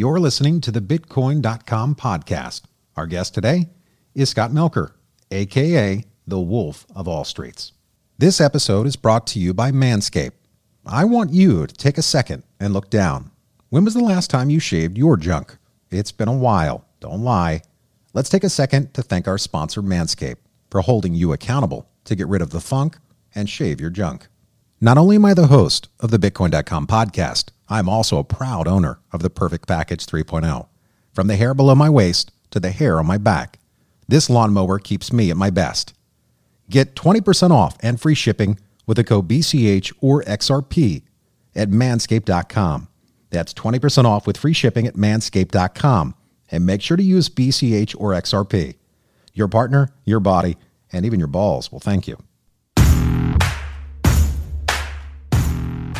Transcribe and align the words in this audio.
You're 0.00 0.18
listening 0.18 0.62
to 0.62 0.70
the 0.70 0.80
Bitcoin.com 0.80 1.94
podcast. 1.94 2.62
Our 2.96 3.06
guest 3.06 3.34
today 3.34 3.68
is 4.14 4.30
Scott 4.30 4.50
Melker, 4.50 4.92
aka 5.30 6.02
the 6.26 6.40
Wolf 6.40 6.86
of 6.96 7.06
All 7.06 7.22
Streets. 7.22 7.72
This 8.16 8.40
episode 8.40 8.86
is 8.86 8.96
brought 8.96 9.26
to 9.26 9.38
you 9.38 9.52
by 9.52 9.72
Manscaped. 9.72 10.32
I 10.86 11.04
want 11.04 11.34
you 11.34 11.66
to 11.66 11.74
take 11.74 11.98
a 11.98 12.02
second 12.02 12.44
and 12.58 12.72
look 12.72 12.88
down. 12.88 13.30
When 13.68 13.84
was 13.84 13.92
the 13.92 14.02
last 14.02 14.30
time 14.30 14.48
you 14.48 14.58
shaved 14.58 14.96
your 14.96 15.18
junk? 15.18 15.58
It's 15.90 16.12
been 16.12 16.28
a 16.28 16.32
while, 16.32 16.86
don't 17.00 17.22
lie. 17.22 17.60
Let's 18.14 18.30
take 18.30 18.44
a 18.44 18.48
second 18.48 18.94
to 18.94 19.02
thank 19.02 19.28
our 19.28 19.36
sponsor, 19.36 19.82
Manscaped, 19.82 20.38
for 20.70 20.80
holding 20.80 21.14
you 21.14 21.34
accountable 21.34 21.90
to 22.04 22.16
get 22.16 22.26
rid 22.26 22.40
of 22.40 22.52
the 22.52 22.60
funk 22.62 22.96
and 23.34 23.50
shave 23.50 23.82
your 23.82 23.90
junk. 23.90 24.28
Not 24.80 24.96
only 24.96 25.16
am 25.16 25.26
I 25.26 25.34
the 25.34 25.48
host 25.48 25.90
of 26.00 26.10
the 26.10 26.18
Bitcoin.com 26.18 26.86
podcast, 26.86 27.50
I'm 27.70 27.88
also 27.88 28.18
a 28.18 28.24
proud 28.24 28.66
owner 28.66 28.98
of 29.12 29.22
the 29.22 29.30
Perfect 29.30 29.68
Package 29.68 30.04
3.0. 30.04 30.66
From 31.14 31.28
the 31.28 31.36
hair 31.36 31.54
below 31.54 31.76
my 31.76 31.88
waist 31.88 32.32
to 32.50 32.58
the 32.58 32.72
hair 32.72 32.98
on 32.98 33.06
my 33.06 33.16
back, 33.16 33.60
this 34.08 34.28
lawnmower 34.28 34.80
keeps 34.80 35.12
me 35.12 35.30
at 35.30 35.36
my 35.36 35.50
best. 35.50 35.94
Get 36.68 36.96
20% 36.96 37.52
off 37.52 37.76
and 37.80 38.00
free 38.00 38.16
shipping 38.16 38.58
with 38.86 38.96
the 38.96 39.04
code 39.04 39.28
BCH 39.28 39.92
or 40.00 40.22
XRP 40.24 41.02
at 41.54 41.70
manscaped.com. 41.70 42.88
That's 43.30 43.54
20% 43.54 44.04
off 44.04 44.26
with 44.26 44.36
free 44.36 44.52
shipping 44.52 44.88
at 44.88 44.94
manscaped.com. 44.94 46.16
And 46.50 46.66
make 46.66 46.82
sure 46.82 46.96
to 46.96 47.02
use 47.02 47.28
BCH 47.28 47.94
or 47.96 48.10
XRP. 48.10 48.74
Your 49.32 49.46
partner, 49.46 49.92
your 50.04 50.18
body, 50.18 50.56
and 50.92 51.06
even 51.06 51.20
your 51.20 51.28
balls 51.28 51.70
will 51.70 51.78
thank 51.78 52.08
you. 52.08 52.18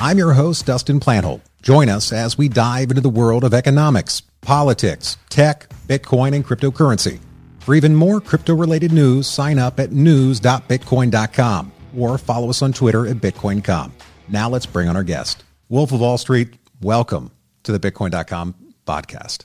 I'm 0.02 0.18
your 0.18 0.32
host, 0.32 0.66
Dustin 0.66 0.98
Plantholt. 0.98 1.42
Join 1.62 1.88
us 1.88 2.12
as 2.12 2.38
we 2.38 2.48
dive 2.48 2.90
into 2.90 3.02
the 3.02 3.10
world 3.10 3.44
of 3.44 3.52
economics, 3.52 4.22
politics, 4.40 5.16
tech, 5.28 5.68
Bitcoin, 5.86 6.34
and 6.34 6.44
cryptocurrency. 6.44 7.20
For 7.60 7.74
even 7.74 7.94
more 7.94 8.20
crypto 8.20 8.54
related 8.54 8.92
news, 8.92 9.28
sign 9.28 9.58
up 9.58 9.78
at 9.78 9.92
news.bitcoin.com 9.92 11.72
or 11.96 12.18
follow 12.18 12.48
us 12.48 12.62
on 12.62 12.72
Twitter 12.72 13.06
at 13.06 13.16
Bitcoin.com. 13.16 13.92
Now 14.28 14.48
let's 14.48 14.66
bring 14.66 14.88
on 14.88 14.96
our 14.96 15.04
guest. 15.04 15.44
Wolf 15.68 15.92
of 15.92 16.00
Wall 16.00 16.16
Street, 16.16 16.54
welcome 16.80 17.30
to 17.64 17.76
the 17.76 17.78
Bitcoin.com 17.78 18.54
podcast. 18.86 19.44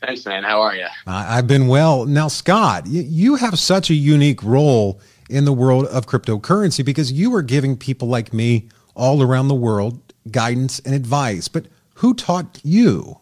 Thanks, 0.00 0.24
man. 0.26 0.44
How 0.44 0.60
are 0.60 0.74
you? 0.74 0.86
I've 1.06 1.46
been 1.46 1.68
well. 1.68 2.04
Now, 2.04 2.28
Scott, 2.28 2.86
you 2.86 3.36
have 3.36 3.58
such 3.58 3.90
a 3.90 3.94
unique 3.94 4.42
role 4.42 5.00
in 5.28 5.44
the 5.44 5.52
world 5.52 5.86
of 5.86 6.06
cryptocurrency 6.06 6.84
because 6.84 7.12
you 7.12 7.34
are 7.34 7.42
giving 7.42 7.76
people 7.76 8.08
like 8.08 8.32
me 8.32 8.68
all 8.94 9.22
around 9.22 9.48
the 9.48 9.54
world 9.54 10.00
guidance 10.30 10.78
and 10.80 10.94
advice. 10.94 11.48
But 11.48 11.66
who 11.94 12.14
taught 12.14 12.60
you? 12.62 13.18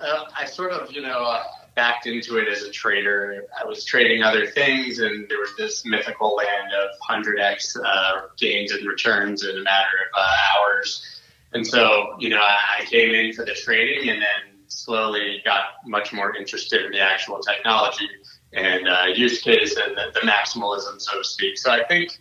Uh, 0.00 0.24
I 0.36 0.44
sort 0.44 0.72
of, 0.72 0.92
you 0.92 1.02
know, 1.02 1.22
uh, 1.22 1.42
backed 1.74 2.06
into 2.06 2.38
it 2.38 2.48
as 2.48 2.62
a 2.62 2.70
trader. 2.70 3.44
I 3.58 3.64
was 3.64 3.84
trading 3.84 4.22
other 4.22 4.46
things, 4.46 4.98
and 4.98 5.28
there 5.28 5.38
was 5.38 5.50
this 5.56 5.84
mythical 5.84 6.34
land 6.34 6.72
of 6.72 6.90
100x 7.08 7.76
uh, 7.84 8.22
gains 8.38 8.72
and 8.72 8.86
returns 8.86 9.44
in 9.44 9.56
a 9.56 9.62
matter 9.62 9.96
of 10.14 10.20
uh, 10.20 10.28
hours. 10.54 11.20
And 11.52 11.66
so, 11.66 12.16
you 12.18 12.28
know, 12.28 12.40
I 12.40 12.84
came 12.86 13.14
in 13.14 13.32
for 13.32 13.44
the 13.44 13.54
trading 13.54 14.08
and 14.10 14.20
then 14.20 14.56
slowly 14.68 15.42
got 15.44 15.64
much 15.86 16.12
more 16.12 16.34
interested 16.36 16.84
in 16.84 16.92
the 16.92 17.00
actual 17.00 17.38
technology 17.40 18.08
and 18.52 18.88
uh, 18.88 19.04
use 19.14 19.40
case 19.42 19.76
and 19.76 19.96
the, 19.96 20.18
the 20.20 20.26
maximalism, 20.26 21.00
so 21.00 21.18
to 21.18 21.24
speak. 21.24 21.58
So 21.58 21.70
I 21.70 21.84
think, 21.84 22.18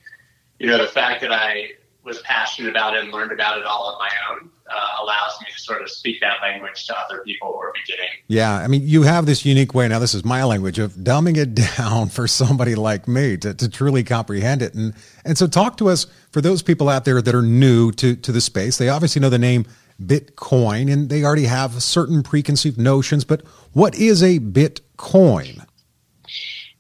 you 0.60 0.68
know, 0.68 0.78
the 0.78 0.88
fact 0.88 1.22
that 1.22 1.32
I 1.32 1.72
was 2.06 2.20
passionate 2.22 2.70
about 2.70 2.96
it 2.96 3.04
and 3.04 3.12
learned 3.12 3.32
about 3.32 3.58
it 3.58 3.66
all 3.66 3.86
on 3.86 4.00
my 4.00 4.12
own 4.32 4.50
uh, 4.70 5.04
allows 5.04 5.40
me 5.42 5.48
to 5.52 5.60
sort 5.60 5.82
of 5.82 5.90
speak 5.90 6.20
that 6.22 6.38
language 6.42 6.86
to 6.88 6.96
other 6.98 7.22
people 7.24 7.52
who 7.52 7.58
are 7.58 7.74
beginning. 7.74 8.10
Yeah, 8.28 8.54
I 8.54 8.68
mean, 8.68 8.88
you 8.88 9.04
have 9.04 9.26
this 9.26 9.46
unique 9.46 9.74
way. 9.74 9.88
Now, 9.88 10.00
this 10.00 10.14
is 10.14 10.26
my 10.26 10.44
language 10.44 10.80
of 10.80 10.94
dumbing 10.94 11.38
it 11.38 11.56
down 11.78 12.10
for 12.10 12.28
somebody 12.28 12.76
like 12.76 13.08
me 13.08 13.38
to, 13.38 13.54
to 13.54 13.70
truly 13.70 14.04
comprehend 14.04 14.62
it. 14.62 14.74
And 14.74 14.94
and 15.24 15.38
so, 15.38 15.48
talk 15.48 15.78
to 15.78 15.90
us 15.90 16.08
for 16.32 16.42
those 16.42 16.62
people 16.62 16.90
out 16.90 17.06
there 17.06 17.22
that 17.22 17.36
are 17.36 17.42
new 17.42 17.92
to 17.94 18.16
to 18.16 18.32
the 18.32 18.42
space. 18.42 18.78
They 18.78 18.90
obviously 18.90 19.22
know 19.22 19.30
the 19.30 19.40
name 19.40 19.66
Bitcoin, 20.02 20.92
and 20.92 21.10
they 21.10 21.24
already 21.24 21.46
have 21.46 21.82
certain 21.82 22.24
preconceived 22.24 22.78
notions. 22.78 23.24
But 23.24 23.46
what 23.74 23.96
is 23.96 24.22
a 24.24 24.40
Bitcoin? 24.40 25.65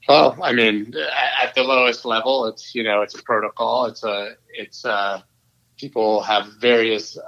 Well, 0.07 0.37
I 0.41 0.53
mean, 0.53 0.93
at 1.41 1.55
the 1.55 1.63
lowest 1.63 2.05
level, 2.05 2.45
it's 2.45 2.75
you 2.75 2.83
know, 2.83 3.01
it's 3.01 3.15
a 3.15 3.23
protocol. 3.23 3.85
It's 3.87 4.03
a 4.03 4.35
it's 4.53 4.85
uh, 4.85 5.21
people 5.77 6.21
have 6.21 6.47
various 6.59 7.17
uh, 7.17 7.21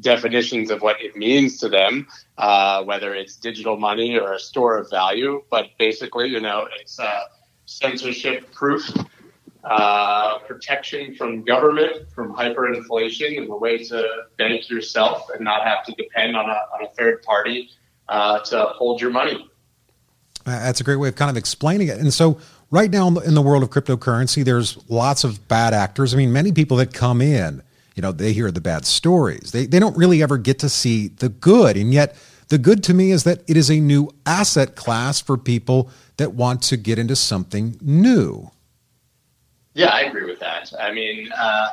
definitions 0.00 0.70
of 0.70 0.82
what 0.82 1.00
it 1.00 1.16
means 1.16 1.58
to 1.58 1.68
them, 1.68 2.08
uh, 2.38 2.82
whether 2.84 3.14
it's 3.14 3.36
digital 3.36 3.76
money 3.76 4.18
or 4.18 4.32
a 4.32 4.38
store 4.38 4.78
of 4.78 4.90
value. 4.90 5.42
But 5.50 5.66
basically, 5.78 6.28
you 6.28 6.40
know, 6.40 6.66
it's 6.80 6.98
uh, 6.98 7.20
censorship 7.66 8.52
proof, 8.52 8.90
uh, 9.62 10.38
protection 10.40 11.14
from 11.14 11.44
government, 11.44 12.10
from 12.14 12.34
hyperinflation, 12.34 13.38
and 13.38 13.48
a 13.48 13.56
way 13.56 13.78
to 13.84 14.24
bank 14.38 14.68
yourself 14.68 15.28
and 15.32 15.44
not 15.44 15.64
have 15.64 15.84
to 15.84 15.92
depend 15.92 16.36
on 16.36 16.50
a, 16.50 16.58
on 16.74 16.84
a 16.84 16.88
third 16.98 17.22
party 17.22 17.70
uh, 18.08 18.40
to 18.40 18.64
hold 18.76 19.00
your 19.00 19.10
money. 19.10 19.48
That's 20.44 20.80
a 20.80 20.84
great 20.84 20.96
way 20.96 21.08
of 21.08 21.16
kind 21.16 21.30
of 21.30 21.36
explaining 21.36 21.88
it. 21.88 21.98
And 21.98 22.12
so, 22.12 22.38
right 22.70 22.90
now 22.90 23.08
in 23.08 23.34
the 23.34 23.42
world 23.42 23.62
of 23.62 23.70
cryptocurrency, 23.70 24.44
there's 24.44 24.78
lots 24.88 25.24
of 25.24 25.46
bad 25.48 25.74
actors. 25.74 26.12
I 26.14 26.16
mean, 26.16 26.32
many 26.32 26.52
people 26.52 26.76
that 26.78 26.92
come 26.92 27.20
in, 27.20 27.62
you 27.94 28.02
know, 28.02 28.12
they 28.12 28.32
hear 28.32 28.50
the 28.50 28.60
bad 28.60 28.84
stories. 28.84 29.52
They, 29.52 29.66
they 29.66 29.78
don't 29.78 29.96
really 29.96 30.22
ever 30.22 30.36
get 30.36 30.58
to 30.60 30.68
see 30.68 31.08
the 31.08 31.28
good. 31.28 31.76
And 31.76 31.92
yet, 31.92 32.16
the 32.48 32.58
good 32.58 32.82
to 32.84 32.94
me 32.94 33.10
is 33.10 33.24
that 33.24 33.42
it 33.48 33.56
is 33.56 33.70
a 33.70 33.80
new 33.80 34.10
asset 34.26 34.76
class 34.76 35.20
for 35.20 35.36
people 35.36 35.90
that 36.16 36.34
want 36.34 36.62
to 36.62 36.76
get 36.76 36.98
into 36.98 37.16
something 37.16 37.76
new. 37.80 38.50
Yeah, 39.74 39.88
I 39.88 40.02
agree 40.02 40.24
with 40.24 40.40
that. 40.40 40.72
I 40.78 40.92
mean, 40.92 41.30
uh, 41.32 41.68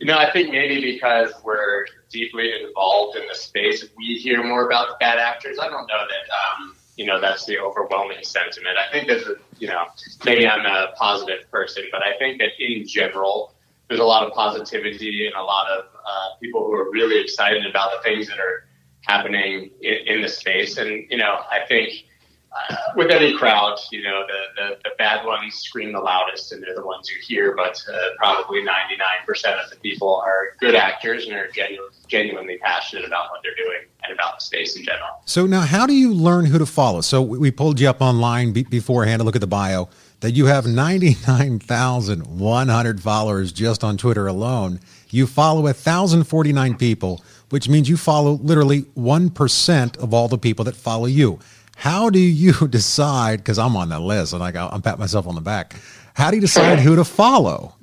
you 0.00 0.06
know, 0.06 0.18
I 0.18 0.30
think 0.32 0.50
maybe 0.50 0.80
because 0.80 1.32
we're 1.44 1.86
deeply 2.08 2.50
involved 2.60 3.16
in 3.16 3.26
the 3.28 3.34
space, 3.34 3.84
we 3.96 4.16
hear 4.16 4.42
more 4.42 4.66
about 4.66 4.88
the 4.88 4.96
bad 4.98 5.18
actors. 5.18 5.58
I 5.60 5.68
don't 5.68 5.86
know 5.86 6.06
that. 6.08 6.62
Um, 6.62 6.74
you 7.00 7.06
know, 7.06 7.18
that's 7.18 7.46
the 7.46 7.58
overwhelming 7.58 8.22
sentiment. 8.22 8.76
I 8.76 8.92
think 8.92 9.08
there's 9.08 9.26
a, 9.26 9.36
you 9.58 9.68
know, 9.68 9.86
maybe 10.26 10.46
I'm 10.46 10.66
a 10.66 10.92
positive 10.96 11.50
person, 11.50 11.84
but 11.90 12.02
I 12.02 12.18
think 12.18 12.36
that 12.40 12.50
in 12.58 12.86
general, 12.86 13.54
there's 13.88 14.00
a 14.00 14.04
lot 14.04 14.22
of 14.26 14.34
positivity 14.34 15.26
and 15.26 15.34
a 15.34 15.42
lot 15.42 15.66
of 15.70 15.86
uh, 15.86 16.36
people 16.42 16.60
who 16.66 16.74
are 16.74 16.90
really 16.90 17.18
excited 17.18 17.64
about 17.64 17.92
the 17.96 18.02
things 18.06 18.28
that 18.28 18.38
are 18.38 18.66
happening 19.00 19.70
in, 19.80 19.94
in 20.08 20.20
the 20.20 20.28
space. 20.28 20.76
And, 20.76 21.06
you 21.10 21.16
know, 21.16 21.40
I 21.50 21.60
think 21.66 22.04
uh, 22.52 22.76
with 22.96 23.10
any 23.10 23.36
crowd, 23.36 23.78
you 23.92 24.02
know, 24.02 24.24
the, 24.26 24.60
the, 24.60 24.78
the, 24.84 24.90
bad 24.98 25.24
ones 25.24 25.54
scream 25.54 25.92
the 25.92 26.00
loudest 26.00 26.52
and 26.52 26.62
they're 26.62 26.74
the 26.74 26.84
ones 26.84 27.08
you 27.08 27.16
hear, 27.22 27.54
but 27.54 27.80
uh, 27.92 27.98
probably 28.16 28.62
99% 28.62 29.64
of 29.64 29.70
the 29.70 29.76
people 29.76 30.16
are 30.16 30.56
good 30.58 30.74
actors 30.74 31.26
and 31.26 31.34
are 31.34 31.48
genu- 31.48 31.88
genuinely 32.08 32.58
passionate 32.58 33.04
about 33.04 33.30
what 33.30 33.40
they're 33.44 33.54
doing 33.54 33.82
and 34.02 34.12
about 34.12 34.38
the 34.38 34.44
space 34.44 34.76
in 34.76 34.82
general. 34.82 35.22
So 35.26 35.46
now 35.46 35.60
how 35.60 35.86
do 35.86 35.94
you 35.94 36.12
learn 36.12 36.46
who 36.46 36.58
to 36.58 36.66
follow? 36.66 37.02
So 37.02 37.22
we 37.22 37.52
pulled 37.52 37.78
you 37.78 37.88
up 37.88 38.00
online 38.00 38.52
be- 38.52 38.64
beforehand 38.64 39.20
to 39.20 39.24
look 39.24 39.36
at 39.36 39.40
the 39.40 39.46
bio 39.46 39.88
that 40.20 40.32
you 40.32 40.46
have 40.46 40.66
99,100 40.66 43.02
followers 43.02 43.52
just 43.52 43.84
on 43.84 43.96
Twitter 43.96 44.26
alone. 44.26 44.80
You 45.10 45.26
follow 45.26 45.62
1,049 45.62 46.76
people, 46.76 47.24
which 47.48 47.68
means 47.68 47.88
you 47.88 47.96
follow 47.96 48.32
literally 48.32 48.82
1% 48.82 49.98
of 49.98 50.12
all 50.12 50.28
the 50.28 50.38
people 50.38 50.64
that 50.66 50.76
follow 50.76 51.06
you. 51.06 51.38
How 51.80 52.10
do 52.10 52.18
you 52.18 52.52
decide? 52.68 53.38
Because 53.38 53.58
I'm 53.58 53.74
on 53.74 53.88
that 53.88 54.00
list 54.00 54.34
and 54.34 54.42
I 54.42 54.52
got, 54.52 54.74
I'm 54.74 54.82
pat 54.82 54.98
myself 54.98 55.26
on 55.26 55.34
the 55.34 55.40
back. 55.40 55.76
How 56.12 56.30
do 56.30 56.36
you 56.36 56.42
decide 56.42 56.78
who 56.78 56.94
to 56.96 57.04
follow? 57.04 57.74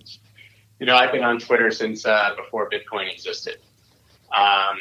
You 0.80 0.86
know, 0.86 0.96
I've 0.96 1.12
been 1.12 1.24
on 1.24 1.40
Twitter 1.40 1.72
since 1.72 2.06
uh, 2.06 2.36
before 2.38 2.70
Bitcoin 2.70 3.12
existed. 3.12 3.58
Um, 4.38 4.78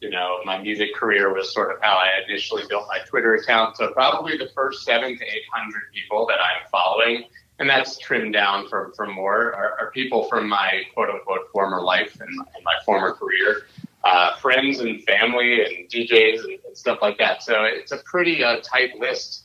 you 0.00 0.08
know, 0.08 0.38
my 0.44 0.62
music 0.62 0.94
career 0.94 1.34
was 1.34 1.52
sort 1.52 1.74
of 1.74 1.82
how 1.82 1.94
I 1.94 2.22
initially 2.28 2.62
built 2.68 2.86
my 2.86 3.00
Twitter 3.00 3.34
account. 3.34 3.76
So 3.76 3.90
probably 3.90 4.38
the 4.38 4.50
first 4.54 4.84
seven 4.84 5.18
to 5.18 5.24
eight 5.24 5.42
hundred 5.52 5.82
people 5.92 6.24
that 6.26 6.38
I'm 6.40 6.68
following, 6.70 7.24
and 7.58 7.68
that's 7.68 7.98
trimmed 7.98 8.34
down 8.34 8.68
from 8.68 8.92
from 8.94 9.12
more, 9.12 9.52
are, 9.52 9.76
are 9.80 9.90
people 9.90 10.28
from 10.28 10.48
my 10.48 10.82
quote 10.94 11.10
unquote 11.10 11.50
former 11.52 11.82
life 11.82 12.20
and, 12.20 12.30
and 12.30 12.64
my 12.64 12.74
former 12.86 13.14
career 13.14 13.66
uh, 14.04 14.36
friends 14.36 14.80
and 14.80 15.02
family 15.04 15.62
and 15.62 15.88
DJs 15.90 16.40
and, 16.40 16.58
and, 16.66 16.76
stuff 16.76 16.98
like 17.02 17.18
that. 17.18 17.42
So 17.42 17.64
it's 17.64 17.92
a 17.92 17.98
pretty 17.98 18.42
uh, 18.42 18.60
tight 18.62 18.98
list 18.98 19.44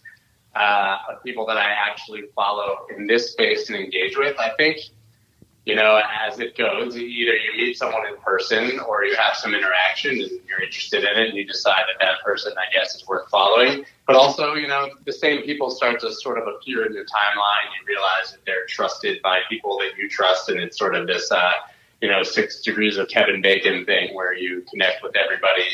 uh, 0.56 0.98
of 1.10 1.24
people 1.24 1.46
that 1.48 1.58
I 1.58 1.70
actually 1.70 2.24
follow 2.34 2.88
in 2.96 3.08
this 3.08 3.32
space 3.32 3.70
and 3.70 3.78
engage 3.78 4.18
with. 4.18 4.40
I 4.40 4.52
think, 4.58 4.80
you 5.66 5.76
know, 5.76 6.02
as 6.26 6.40
it 6.40 6.58
goes, 6.58 6.96
either 6.96 7.36
you 7.36 7.52
meet 7.58 7.78
someone 7.78 8.08
in 8.08 8.16
person 8.18 8.80
or 8.80 9.04
you 9.04 9.16
have 9.18 9.36
some 9.36 9.54
interaction 9.54 10.12
and 10.12 10.32
you're 10.48 10.62
interested 10.64 11.04
in 11.04 11.18
it 11.18 11.30
and 11.30 11.38
you 11.38 11.46
decide 11.46 11.84
that 11.88 12.06
that 12.06 12.24
person, 12.24 12.54
I 12.58 12.72
guess, 12.74 12.96
is 12.96 13.06
worth 13.06 13.30
following. 13.30 13.84
But 14.08 14.16
also, 14.16 14.54
you 14.54 14.68
know, 14.68 14.90
the 15.06 15.12
same 15.12 15.42
people 15.42 15.70
start 15.70 16.00
to 16.02 16.14
sort 16.14 16.38
of 16.38 16.48
appear 16.48 16.86
in 16.86 16.94
your 16.94 17.06
timeline. 17.06 17.66
You 17.82 17.88
realize 17.88 18.32
that 18.32 18.46
they're 18.46 18.68
trusted 18.68 19.22
by 19.22 19.40
people 19.50 19.78
that 19.80 19.98
you 19.98 20.08
trust, 20.08 20.48
and 20.48 20.60
it's 20.60 20.78
sort 20.78 20.96
of 20.96 21.08
this 21.08 21.30
uh, 21.32 21.52
you 22.06 22.12
know, 22.12 22.22
six 22.22 22.62
degrees 22.62 22.98
of 22.98 23.08
Kevin 23.10 23.42
Bacon 23.42 23.84
thing 23.86 24.14
where 24.14 24.34
you 24.36 24.64
connect 24.70 25.02
with 25.02 25.16
everybody 25.16 25.66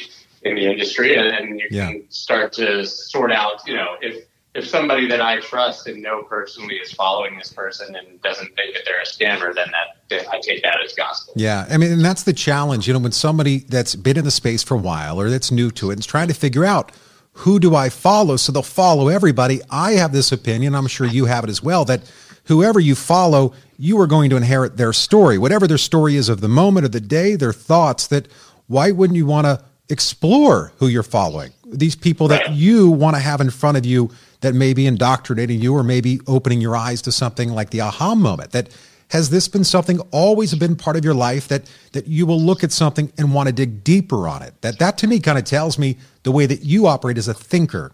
in 0.44 0.56
the 0.56 0.66
industry, 0.66 1.16
and, 1.18 1.28
and 1.28 1.60
you 1.60 1.68
Yeah. 1.70 1.88
can 1.92 2.10
start 2.10 2.54
to 2.54 2.86
sort 2.86 3.32
out, 3.34 3.68
you 3.68 3.76
know, 3.76 3.96
if 4.02 4.24
if 4.54 4.68
somebody 4.68 5.08
that 5.08 5.22
I 5.22 5.40
trust 5.40 5.88
and 5.88 6.02
know 6.04 6.24
personally 6.24 6.76
is 6.76 6.92
following 6.92 7.38
this 7.38 7.54
person 7.54 7.96
and 7.96 8.22
doesn't 8.22 8.54
think 8.58 8.74
that 8.76 8.84
they're 8.86 9.00
a 9.00 9.06
scammer, 9.06 9.56
then 9.56 9.70
that, 10.10 10.28
I 10.30 10.40
take 10.42 10.62
that 10.64 10.78
as 10.86 10.94
gospel. 10.94 11.34
Yeah, 11.38 11.66
I 11.70 11.78
mean, 11.78 11.90
and 11.94 12.04
that's 12.04 12.24
the 12.24 12.34
challenge. 12.34 12.86
You 12.88 12.94
know, 12.94 13.00
when 13.00 13.14
somebody 13.14 13.60
that's 13.60 13.96
been 13.96 14.18
in 14.18 14.26
the 14.26 14.32
space 14.32 14.62
for 14.62 14.76
a 14.76 14.78
while 14.92 15.22
or 15.22 15.30
that's 15.30 15.52
new 15.52 15.72
to 15.72 15.90
it 15.92 15.94
it 15.94 16.00
is 16.00 16.06
trying 16.06 16.28
to 16.28 16.34
figure 16.34 16.66
out 16.66 16.92
who 17.34 17.60
do 17.62 17.76
I 17.76 17.88
follow, 17.90 18.36
so 18.36 18.52
they'll 18.52 18.62
follow 18.62 19.08
everybody. 19.08 19.62
I 19.70 19.94
have 19.94 20.12
this 20.12 20.34
opinion. 20.34 20.76
I'm 20.76 20.88
sure 20.88 21.08
you 21.08 21.26
have 21.26 21.46
it 21.46 21.50
as 21.50 21.64
well. 21.64 21.86
That 21.86 22.02
whoever 22.46 22.80
you 22.82 22.96
follow, 22.96 23.54
you 23.82 24.00
are 24.00 24.06
going 24.06 24.30
to 24.30 24.38
inherit 24.38 24.78
their 24.78 24.94
story, 24.94 25.40
whatever 25.40 25.66
their 25.66 25.78
story 25.80 26.16
is 26.16 26.30
of 26.30 26.40
the 26.40 26.48
moment 26.48 26.86
of 26.86 26.92
the 26.92 27.02
day, 27.02 27.36
their 27.36 27.52
thoughts. 27.52 28.06
That 28.08 28.28
why 28.68 28.92
wouldn't 28.92 29.18
you 29.18 29.26
want 29.26 29.46
to 29.48 29.60
explore 29.90 30.72
who 30.78 30.88
you're 30.88 31.02
following? 31.02 31.52
These 31.66 31.96
people 31.96 32.28
that 32.28 32.52
you 32.52 32.92
want 32.92 33.16
to 33.16 33.20
have 33.20 33.42
in 33.42 33.50
front 33.50 33.78
of 33.78 33.86
you 33.86 34.12
that 34.42 34.54
may 34.54 34.76
be 34.76 34.86
indoctrinating 34.86 35.62
you 35.62 35.74
or 35.74 35.84
maybe 35.84 36.20
opening 36.28 36.62
your 36.62 36.76
eyes 36.76 37.02
to 37.04 37.12
something 37.12 37.50
like 37.50 37.72
the 37.72 37.82
aha 37.82 38.14
moment 38.14 38.52
that 38.52 38.70
has 39.08 39.32
this 39.32 39.48
been 39.48 39.64
something 39.64 40.00
always 40.12 40.54
been 40.54 40.76
part 40.76 40.96
of 40.96 41.04
your 41.04 41.14
life 41.14 41.48
that 41.48 41.70
that 41.94 42.08
you 42.08 42.26
will 42.26 42.40
look 42.40 42.64
at 42.64 42.72
something 42.72 43.12
and 43.18 43.34
want 43.34 43.48
to 43.48 43.54
dig 43.54 43.84
deeper 43.84 44.28
on 44.28 44.42
it 44.42 44.54
that 44.62 44.80
that 44.80 44.98
to 44.98 45.08
me 45.08 45.20
kind 45.20 45.38
of 45.38 45.44
tells 45.44 45.78
me 45.78 45.98
the 46.24 46.32
way 46.32 46.46
that 46.46 46.64
you 46.64 46.88
operate 46.88 47.18
as 47.18 47.28
a 47.28 47.34
thinker 47.34 47.92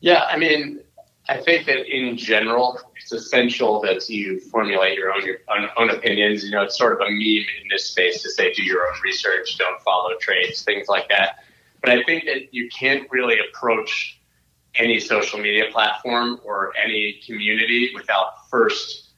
Yeah, 0.00 0.24
I 0.24 0.36
mean, 0.38 0.80
I 1.30 1.40
think 1.40 1.66
that 1.66 1.86
in 1.86 2.16
general, 2.16 2.80
it's 2.96 3.12
essential 3.12 3.80
that 3.82 4.08
you 4.10 4.40
formulate 4.40 4.98
your 4.98 5.12
own 5.12 5.24
your 5.24 5.36
own, 5.48 5.68
own 5.76 5.90
opinions. 5.90 6.42
You 6.42 6.50
know, 6.50 6.62
it's 6.62 6.76
sort 6.76 6.92
of 6.92 7.06
a 7.06 7.08
meme 7.08 7.46
in 7.62 7.68
this 7.70 7.84
space 7.84 8.20
to 8.24 8.30
say 8.30 8.52
do 8.52 8.64
your 8.64 8.80
own 8.80 9.00
research, 9.04 9.56
don't 9.56 9.80
follow 9.82 10.10
trades, 10.20 10.64
things 10.64 10.88
like 10.88 11.08
that. 11.08 11.44
But 11.82 11.90
I 11.90 12.02
think 12.02 12.24
that 12.24 12.52
you 12.52 12.68
can't 12.68 13.08
really 13.12 13.36
approach 13.48 14.20
any 14.74 14.98
social 14.98 15.38
media 15.38 15.66
platform 15.70 16.40
or 16.44 16.72
any 16.76 17.20
community 17.24 17.92
without 17.94 18.48
first 18.50 19.10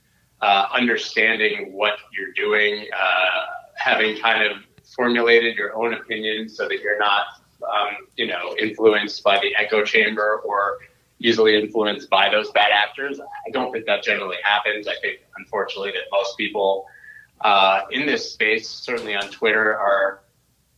uh, 0.42 0.66
understanding 0.70 1.72
what 1.72 1.94
you're 2.12 2.32
doing, 2.32 2.88
uh, 2.94 3.44
having 3.76 4.20
kind 4.20 4.44
of 4.44 4.58
formulated 4.94 5.56
your 5.56 5.74
own 5.74 5.94
opinion 5.94 6.50
so 6.50 6.68
that 6.68 6.78
you're 6.80 6.98
not, 6.98 7.24
um, 7.62 8.06
you 8.18 8.26
know, 8.26 8.54
influenced 8.58 9.24
by 9.24 9.38
the 9.38 9.56
echo 9.56 9.82
chamber 9.82 10.42
or 10.44 10.78
easily 11.22 11.60
influenced 11.60 12.10
by 12.10 12.28
those 12.28 12.50
bad 12.50 12.70
actors. 12.72 13.20
I 13.20 13.50
don't 13.50 13.72
think 13.72 13.86
that 13.86 14.02
generally 14.02 14.38
happens. 14.42 14.88
I 14.88 14.94
think, 15.00 15.20
unfortunately, 15.36 15.92
that 15.92 16.04
most 16.10 16.36
people 16.36 16.86
uh, 17.40 17.82
in 17.90 18.06
this 18.06 18.32
space, 18.32 18.68
certainly 18.68 19.14
on 19.14 19.28
Twitter, 19.30 19.76
are, 19.76 20.20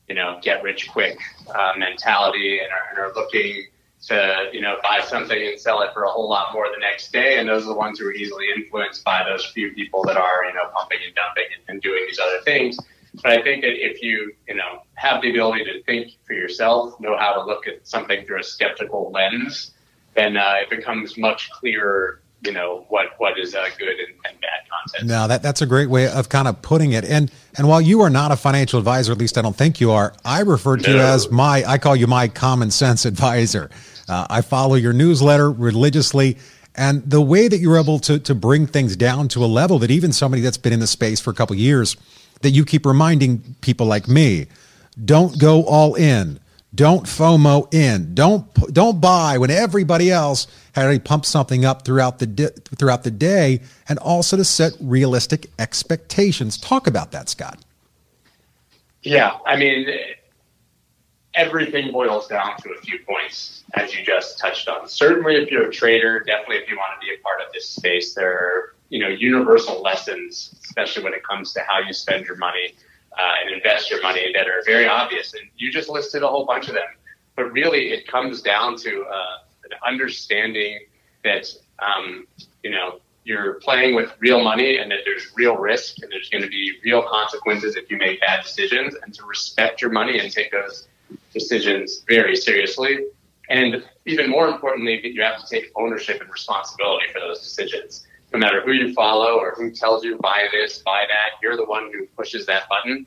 you 0.09 0.15
know, 0.15 0.39
get 0.43 0.63
rich 0.63 0.89
quick 0.91 1.19
uh, 1.55 1.73
mentality 1.79 2.61
and 2.61 2.69
are, 2.71 2.91
and 2.91 2.99
are 2.99 3.15
looking 3.15 3.67
to, 4.07 4.51
you 4.53 4.61
know, 4.61 4.77
buy 4.83 5.01
something 5.01 5.47
and 5.47 5.59
sell 5.59 5.81
it 5.81 5.91
for 5.95 6.05
a 6.05 6.11
whole 6.11 6.29
lot 6.29 6.53
more 6.53 6.67
the 6.71 6.81
next 6.81 7.11
day. 7.11 7.39
And 7.39 7.49
those 7.49 7.63
are 7.63 7.69
the 7.69 7.75
ones 7.75 7.99
who 7.99 8.07
are 8.07 8.13
easily 8.13 8.47
influenced 8.55 9.03
by 9.03 9.25
those 9.27 9.47
few 9.47 9.73
people 9.73 10.03
that 10.05 10.17
are, 10.17 10.45
you 10.47 10.53
know, 10.53 10.69
pumping 10.77 10.99
and 11.07 11.15
dumping 11.15 11.45
and, 11.55 11.63
and 11.69 11.83
doing 11.83 12.05
these 12.07 12.19
other 12.19 12.41
things. 12.45 12.79
But 13.23 13.39
I 13.39 13.43
think 13.43 13.63
that 13.63 13.75
if 13.75 14.03
you, 14.03 14.35
you 14.49 14.57
know, 14.57 14.83
have 14.95 15.23
the 15.23 15.31
ability 15.31 15.65
to 15.65 15.83
think 15.85 16.13
for 16.25 16.35
yourself, 16.35 16.99
know 17.01 17.17
how 17.17 17.33
to 17.35 17.45
look 17.45 17.67
at 17.67 17.87
something 17.87 18.27
through 18.27 18.41
a 18.41 18.43
skeptical 18.43 19.11
lens, 19.13 19.74
then 20.15 20.37
uh, 20.37 20.55
it 20.63 20.71
becomes 20.71 21.17
much 21.19 21.51
clearer, 21.51 22.21
you 22.43 22.53
know, 22.53 22.87
what 22.89 23.07
what 23.19 23.39
is 23.39 23.55
uh, 23.55 23.69
good 23.79 23.89
and, 23.89 24.15
and 24.29 24.41
bad 24.41 24.61
content. 24.71 25.09
now 25.09 25.27
that 25.27 25.43
that's 25.43 25.63
a 25.63 25.67
great 25.67 25.89
way 25.91 26.09
of 26.09 26.29
kind 26.29 26.49
of 26.49 26.61
putting 26.63 26.93
it. 26.93 27.05
And 27.05 27.31
and 27.57 27.69
while 27.69 27.81
you 27.81 28.01
are 28.03 28.11
not 28.11 28.33
a 28.33 28.37
financial 28.37 28.79
advisor 28.79 29.13
at 29.13 29.19
least 29.19 29.39
i 29.39 29.43
don't 29.43 29.57
think 29.57 29.81
you 29.81 29.91
are 29.91 30.13
i 30.25 30.41
refer 30.41 30.77
to 30.77 30.91
you 30.91 30.99
as 30.99 31.31
my 31.31 31.65
i 31.67 31.79
call 31.79 31.97
you 31.97 32.07
my 32.07 32.29
common 32.29 32.71
sense 32.71 33.05
advisor. 33.13 33.71
Uh, 34.09 34.27
i 34.29 34.41
follow 34.41 34.75
your 34.75 34.93
newsletter 34.93 35.51
religiously 35.51 36.37
and 36.75 37.09
the 37.09 37.21
way 37.21 37.49
that 37.49 37.59
you're 37.59 37.79
able 37.79 37.99
to 38.01 38.19
to 38.19 38.35
bring 38.35 38.67
things 38.67 38.97
down 38.97 39.29
to 39.29 39.45
a 39.45 39.47
level 39.47 39.79
that 39.79 39.91
even 39.91 40.13
somebody 40.13 40.43
that's 40.43 40.59
been 40.59 40.73
in 40.73 40.81
the 40.81 40.87
space 40.87 41.21
for 41.21 41.31
a 41.31 41.35
couple 41.35 41.57
years 41.57 41.97
that 42.43 42.51
you 42.51 42.65
keep 42.65 42.85
reminding 42.85 43.57
people 43.61 43.87
like 43.87 44.09
me 44.09 44.47
don't 45.05 45.39
go 45.39 45.65
all 45.65 45.95
in 45.95 46.39
don't 46.75 47.05
fomo 47.05 47.73
in. 47.73 48.15
Don't 48.15 48.53
don't 48.73 49.01
buy 49.01 49.39
when 49.39 49.51
everybody 49.51 50.11
else 50.11 50.47
had 50.73 50.85
already 50.85 50.99
pumped 50.99 51.27
something 51.27 51.65
up 51.65 51.85
throughout 51.85 52.19
the 52.19 52.27
di- 52.27 52.49
throughout 52.79 53.05
the 53.05 53.11
day 53.11 53.61
and 53.89 53.99
also 53.99 54.37
to 54.37 54.45
set 54.45 54.73
realistic 54.81 55.51
expectations. 55.59 56.59
Talk 56.59 56.87
about 56.87 57.13
that 57.13 57.29
scott. 57.29 57.65
Yeah, 59.03 59.37
I 59.47 59.57
mean, 59.57 59.87
everything 61.35 61.93
boils 61.93 62.27
down 62.27 62.57
to 62.63 62.71
a 62.71 62.81
few 62.81 62.99
points, 63.01 63.65
as 63.75 63.95
you 63.95 64.05
just 64.05 64.39
touched 64.39 64.67
on. 64.67 64.89
Certainly, 64.89 65.37
if 65.37 65.51
you're 65.51 65.69
a 65.69 65.73
trader, 65.73 66.21
definitely 66.21 66.57
if 66.57 66.69
you 66.69 66.77
want 66.77 67.01
to 67.01 67.07
be 67.07 67.13
a 67.13 67.23
part 67.23 67.41
of 67.47 67.53
this 67.53 67.69
space, 67.69 68.15
there 68.15 68.33
are 68.33 68.75
you 68.89 68.99
know 68.99 69.09
universal 69.09 69.81
lessons, 69.83 70.55
especially 70.65 71.05
when 71.05 71.15
it 71.15 71.23
comes 71.23 71.53
to 71.53 71.61
how 71.69 71.79
you 71.81 71.93
spend 71.93 72.27
your 72.27 72.37
money 72.37 72.75
uh, 73.19 73.33
and 73.43 73.55
invest 73.55 73.91
your 73.91 74.03
money, 74.03 74.33
that 74.35 74.47
are 74.47 74.63
very 74.65 74.89
obvious. 74.89 75.35
And 75.35 75.43
you 75.57 75.71
just 75.71 75.89
listed 75.89 76.23
a 76.23 76.29
whole 76.29 76.45
bunch 76.45 76.69
of 76.69 76.75
them, 76.75 76.85
but 77.37 77.53
really, 77.53 77.93
it 77.93 78.07
comes 78.07 78.43
down 78.43 78.77
to 78.79 79.05
uh, 79.05 79.37
an 79.65 79.71
understanding 79.87 80.81
that 81.23 81.47
um, 81.81 82.27
you 82.63 82.71
know 82.71 83.01
you're 83.25 83.55
playing 83.55 83.95
with 83.95 84.13
real 84.21 84.43
money 84.43 84.77
and 84.77 84.91
that 84.91 85.01
there's 85.05 85.29
real 85.35 85.57
risk 85.57 85.97
and 86.03 86.13
there's 86.13 86.29
going 86.29 86.43
to 86.43 86.51
be 86.51 86.73
real 86.85 87.03
consequences 87.03 87.75
if 87.75 87.91
you 87.91 87.97
make 87.97 88.21
bad 88.21 88.43
decisions 88.43 88.95
and 89.03 89.15
to 89.15 89.25
respect 89.25 89.81
your 89.81 89.91
money 89.91 90.19
and 90.19 90.31
take 90.31 90.53
those 90.53 90.87
decisions 91.33 92.05
very 92.07 92.37
seriously. 92.37 93.07
And 93.49 93.83
even 94.07 94.31
more 94.31 94.49
importantly, 94.49 95.01
you 95.07 95.23
have 95.23 95.41
to 95.41 95.47
take 95.47 95.73
ownership 95.75 96.21
and 96.21 96.31
responsibility 96.31 97.07
for 97.13 97.21
those 97.21 97.41
decisions. 97.41 98.07
No 98.35 98.41
matter 98.41 98.61
who 98.63 98.73
you 98.73 98.93
follow 98.95 99.39
or 99.39 99.55
who 99.57 99.71
tells 99.71 100.03
you 100.03 100.19
buy 100.19 100.49
this, 100.51 100.79
buy 100.79 101.05
that, 101.07 101.41
you're 101.41 101.57
the 101.57 101.65
one 101.65 101.89
who 101.93 102.05
pushes 102.17 102.45
that 102.47 102.69
button. 102.69 103.07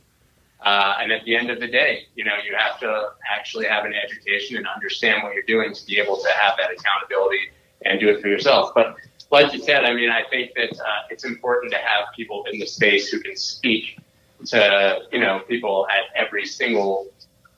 Uh, 0.62 0.96
and 1.02 1.12
at 1.12 1.26
the 1.26 1.36
end 1.36 1.50
of 1.52 1.60
the 1.60 1.68
day, 1.68 2.08
you 2.16 2.24
know, 2.24 2.32
you 2.46 2.56
have 2.56 2.80
to 2.80 3.10
actually 3.30 3.66
have 3.66 3.84
an 3.84 3.94
education 3.94 4.56
and 4.56 4.66
understand 4.66 5.24
what 5.24 5.34
you're 5.34 5.44
doing 5.44 5.74
to 5.74 5.86
be 5.86 6.00
able 6.00 6.16
to 6.16 6.30
have 6.40 6.56
that 6.58 6.72
accountability 6.72 7.42
and 7.84 8.00
do 8.00 8.08
it 8.08 8.22
for 8.22 8.30
yourself. 8.30 8.72
But 8.74 8.96
like 9.30 9.52
you 9.52 9.60
said, 9.60 9.84
I 9.84 9.94
mean, 9.94 10.10
I 10.10 10.24
think 10.30 10.54
that 10.56 10.72
uh, 10.80 11.02
it's 11.10 11.26
important 11.26 11.74
to 11.74 11.78
have 11.78 12.06
people 12.16 12.46
in 12.50 12.58
the 12.58 12.66
space 12.66 13.10
who 13.10 13.20
can 13.20 13.36
speak 13.36 14.00
to, 14.46 15.02
you 15.12 15.20
know, 15.20 15.42
people 15.50 15.88
at 15.90 16.06
every 16.16 16.46
single 16.46 17.12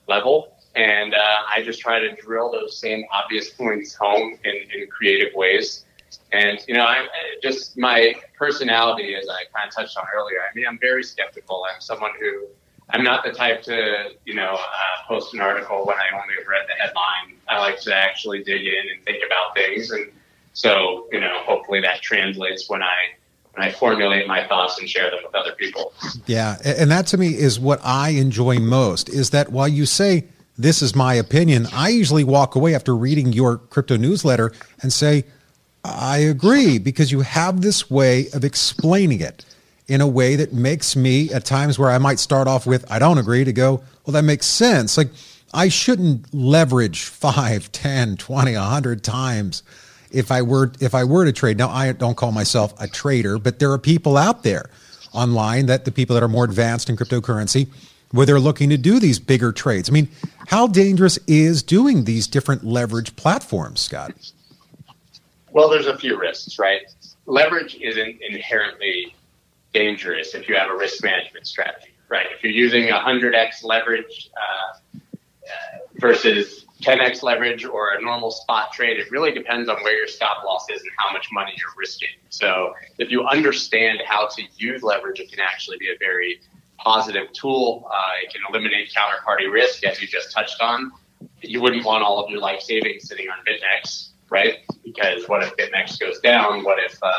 level. 0.07 0.55
And 0.73 1.13
uh, 1.13 1.37
I 1.47 1.61
just 1.61 1.79
try 1.79 1.99
to 1.99 2.15
drill 2.15 2.51
those 2.51 2.79
same 2.79 3.05
obvious 3.11 3.51
points 3.51 3.93
home 3.93 4.39
in, 4.43 4.55
in 4.73 4.87
creative 4.87 5.35
ways. 5.35 5.85
And, 6.31 6.59
you 6.67 6.73
know, 6.73 6.85
I'm 6.85 7.07
just 7.41 7.77
my 7.77 8.13
personality, 8.37 9.15
as 9.15 9.27
I 9.27 9.43
kind 9.55 9.67
of 9.67 9.75
touched 9.75 9.97
on 9.97 10.05
earlier. 10.15 10.39
I 10.39 10.53
mean, 10.55 10.65
I'm 10.67 10.79
very 10.79 11.03
skeptical. 11.03 11.65
I'm 11.73 11.81
someone 11.81 12.11
who 12.19 12.47
I'm 12.91 13.03
not 13.03 13.23
the 13.23 13.31
type 13.31 13.61
to, 13.63 14.09
you 14.25 14.33
know, 14.33 14.53
uh, 14.53 15.07
post 15.07 15.33
an 15.33 15.41
article 15.41 15.85
when 15.85 15.97
I 15.97 16.07
only 16.13 16.35
read 16.47 16.65
the 16.67 16.81
headline. 16.81 17.39
I 17.47 17.59
like 17.59 17.79
to 17.81 17.95
actually 17.95 18.43
dig 18.43 18.61
in 18.65 18.83
and 18.95 19.03
think 19.05 19.23
about 19.25 19.55
things. 19.55 19.91
And 19.91 20.11
so, 20.53 21.07
you 21.11 21.19
know, 21.19 21.41
hopefully 21.43 21.81
that 21.81 22.01
translates 22.01 22.69
when 22.69 22.81
I 22.81 22.95
when 23.53 23.67
I 23.67 23.71
formulate 23.71 24.27
my 24.27 24.47
thoughts 24.47 24.79
and 24.79 24.87
share 24.87 25.09
them 25.09 25.19
with 25.23 25.33
other 25.33 25.53
people. 25.53 25.91
Yeah, 26.27 26.57
and 26.63 26.91
that 26.91 27.07
to 27.07 27.17
me 27.17 27.29
is 27.29 27.59
what 27.59 27.79
I 27.83 28.09
enjoy 28.09 28.59
most 28.59 29.09
is 29.09 29.31
that 29.31 29.51
while 29.51 29.67
you 29.67 29.85
say 29.85 30.25
this 30.57 30.81
is 30.81 30.95
my 30.95 31.15
opinion, 31.15 31.67
I 31.73 31.89
usually 31.89 32.23
walk 32.23 32.55
away 32.55 32.75
after 32.75 32.95
reading 32.95 33.33
your 33.33 33.57
crypto 33.57 33.97
newsletter 33.97 34.51
and 34.81 34.93
say 34.93 35.25
I 35.97 36.17
agree 36.17 36.77
because 36.77 37.11
you 37.11 37.21
have 37.21 37.61
this 37.61 37.89
way 37.89 38.27
of 38.33 38.43
explaining 38.43 39.21
it 39.21 39.45
in 39.87 40.01
a 40.01 40.07
way 40.07 40.35
that 40.35 40.53
makes 40.53 40.95
me 40.95 41.31
at 41.33 41.45
times 41.45 41.79
where 41.79 41.89
I 41.89 41.97
might 41.97 42.19
start 42.19 42.47
off 42.47 42.67
with 42.67 42.89
I 42.91 42.99
don't 42.99 43.17
agree 43.17 43.43
to 43.43 43.53
go, 43.53 43.83
well 44.05 44.13
that 44.13 44.23
makes 44.23 44.45
sense. 44.45 44.97
Like 44.97 45.09
I 45.53 45.69
shouldn't 45.69 46.33
leverage 46.33 47.03
5, 47.03 47.71
10, 47.71 48.17
20, 48.17 48.55
100 48.55 49.03
times 49.03 49.63
if 50.11 50.31
I 50.31 50.41
were 50.41 50.71
if 50.79 50.95
I 50.95 51.03
were 51.03 51.25
to 51.25 51.31
trade. 51.31 51.57
Now 51.57 51.69
I 51.69 51.91
don't 51.91 52.17
call 52.17 52.31
myself 52.31 52.73
a 52.79 52.87
trader, 52.87 53.37
but 53.37 53.59
there 53.59 53.71
are 53.71 53.77
people 53.77 54.17
out 54.17 54.43
there 54.43 54.69
online 55.13 55.65
that 55.65 55.85
the 55.85 55.91
people 55.91 56.13
that 56.13 56.23
are 56.23 56.27
more 56.27 56.45
advanced 56.45 56.89
in 56.89 56.95
cryptocurrency 56.95 57.67
where 58.11 58.25
they're 58.25 58.39
looking 58.39 58.69
to 58.69 58.77
do 58.77 58.99
these 58.99 59.19
bigger 59.19 59.51
trades. 59.51 59.89
I 59.89 59.93
mean, 59.93 60.07
how 60.47 60.67
dangerous 60.67 61.17
is 61.27 61.61
doing 61.61 62.05
these 62.05 62.27
different 62.27 62.63
leverage 62.63 63.15
platforms, 63.15 63.81
Scott? 63.81 64.13
Well, 65.51 65.69
there's 65.69 65.87
a 65.87 65.97
few 65.97 66.19
risks, 66.19 66.59
right? 66.59 66.81
Leverage 67.25 67.75
isn't 67.75 68.21
inherently 68.21 69.15
dangerous 69.73 70.33
if 70.35 70.47
you 70.47 70.55
have 70.55 70.69
a 70.69 70.75
risk 70.75 71.03
management 71.03 71.47
strategy, 71.47 71.93
right? 72.09 72.27
If 72.35 72.43
you're 72.43 72.53
using 72.53 72.87
100x 72.87 73.63
leverage 73.63 74.29
uh, 74.35 74.77
uh, 75.13 75.77
versus 75.95 76.65
10x 76.81 77.23
leverage 77.23 77.65
or 77.65 77.93
a 77.93 78.01
normal 78.01 78.31
spot 78.31 78.71
trade, 78.71 78.99
it 78.99 79.11
really 79.11 79.31
depends 79.31 79.69
on 79.69 79.77
where 79.83 79.95
your 79.95 80.07
stop 80.07 80.43
loss 80.45 80.69
is 80.69 80.81
and 80.81 80.91
how 80.97 81.11
much 81.11 81.27
money 81.31 81.51
you're 81.57 81.73
risking. 81.77 82.09
So 82.29 82.73
if 82.97 83.11
you 83.11 83.25
understand 83.25 84.01
how 84.05 84.27
to 84.27 84.43
use 84.55 84.81
leverage, 84.81 85.19
it 85.19 85.29
can 85.29 85.39
actually 85.39 85.77
be 85.77 85.89
a 85.89 85.97
very 85.97 86.39
positive 86.77 87.31
tool. 87.33 87.89
Uh, 87.91 88.23
it 88.23 88.31
can 88.31 88.41
eliminate 88.49 88.93
counterparty 88.93 89.51
risk, 89.51 89.83
as 89.83 90.01
you 90.01 90.07
just 90.07 90.31
touched 90.31 90.61
on. 90.61 90.91
You 91.41 91.61
wouldn't 91.61 91.85
want 91.85 92.03
all 92.03 92.23
of 92.23 92.29
your 92.29 92.39
life 92.39 92.61
savings 92.61 93.09
sitting 93.09 93.27
on 93.29 93.37
BitMEX, 93.45 94.09
right? 94.29 94.59
Because 94.83 95.27
what 95.27 95.43
if 95.43 95.55
BitMEX 95.57 95.99
goes 95.99 96.19
down? 96.19 96.63
What 96.63 96.79
if 96.79 96.97
uh, 97.01 97.11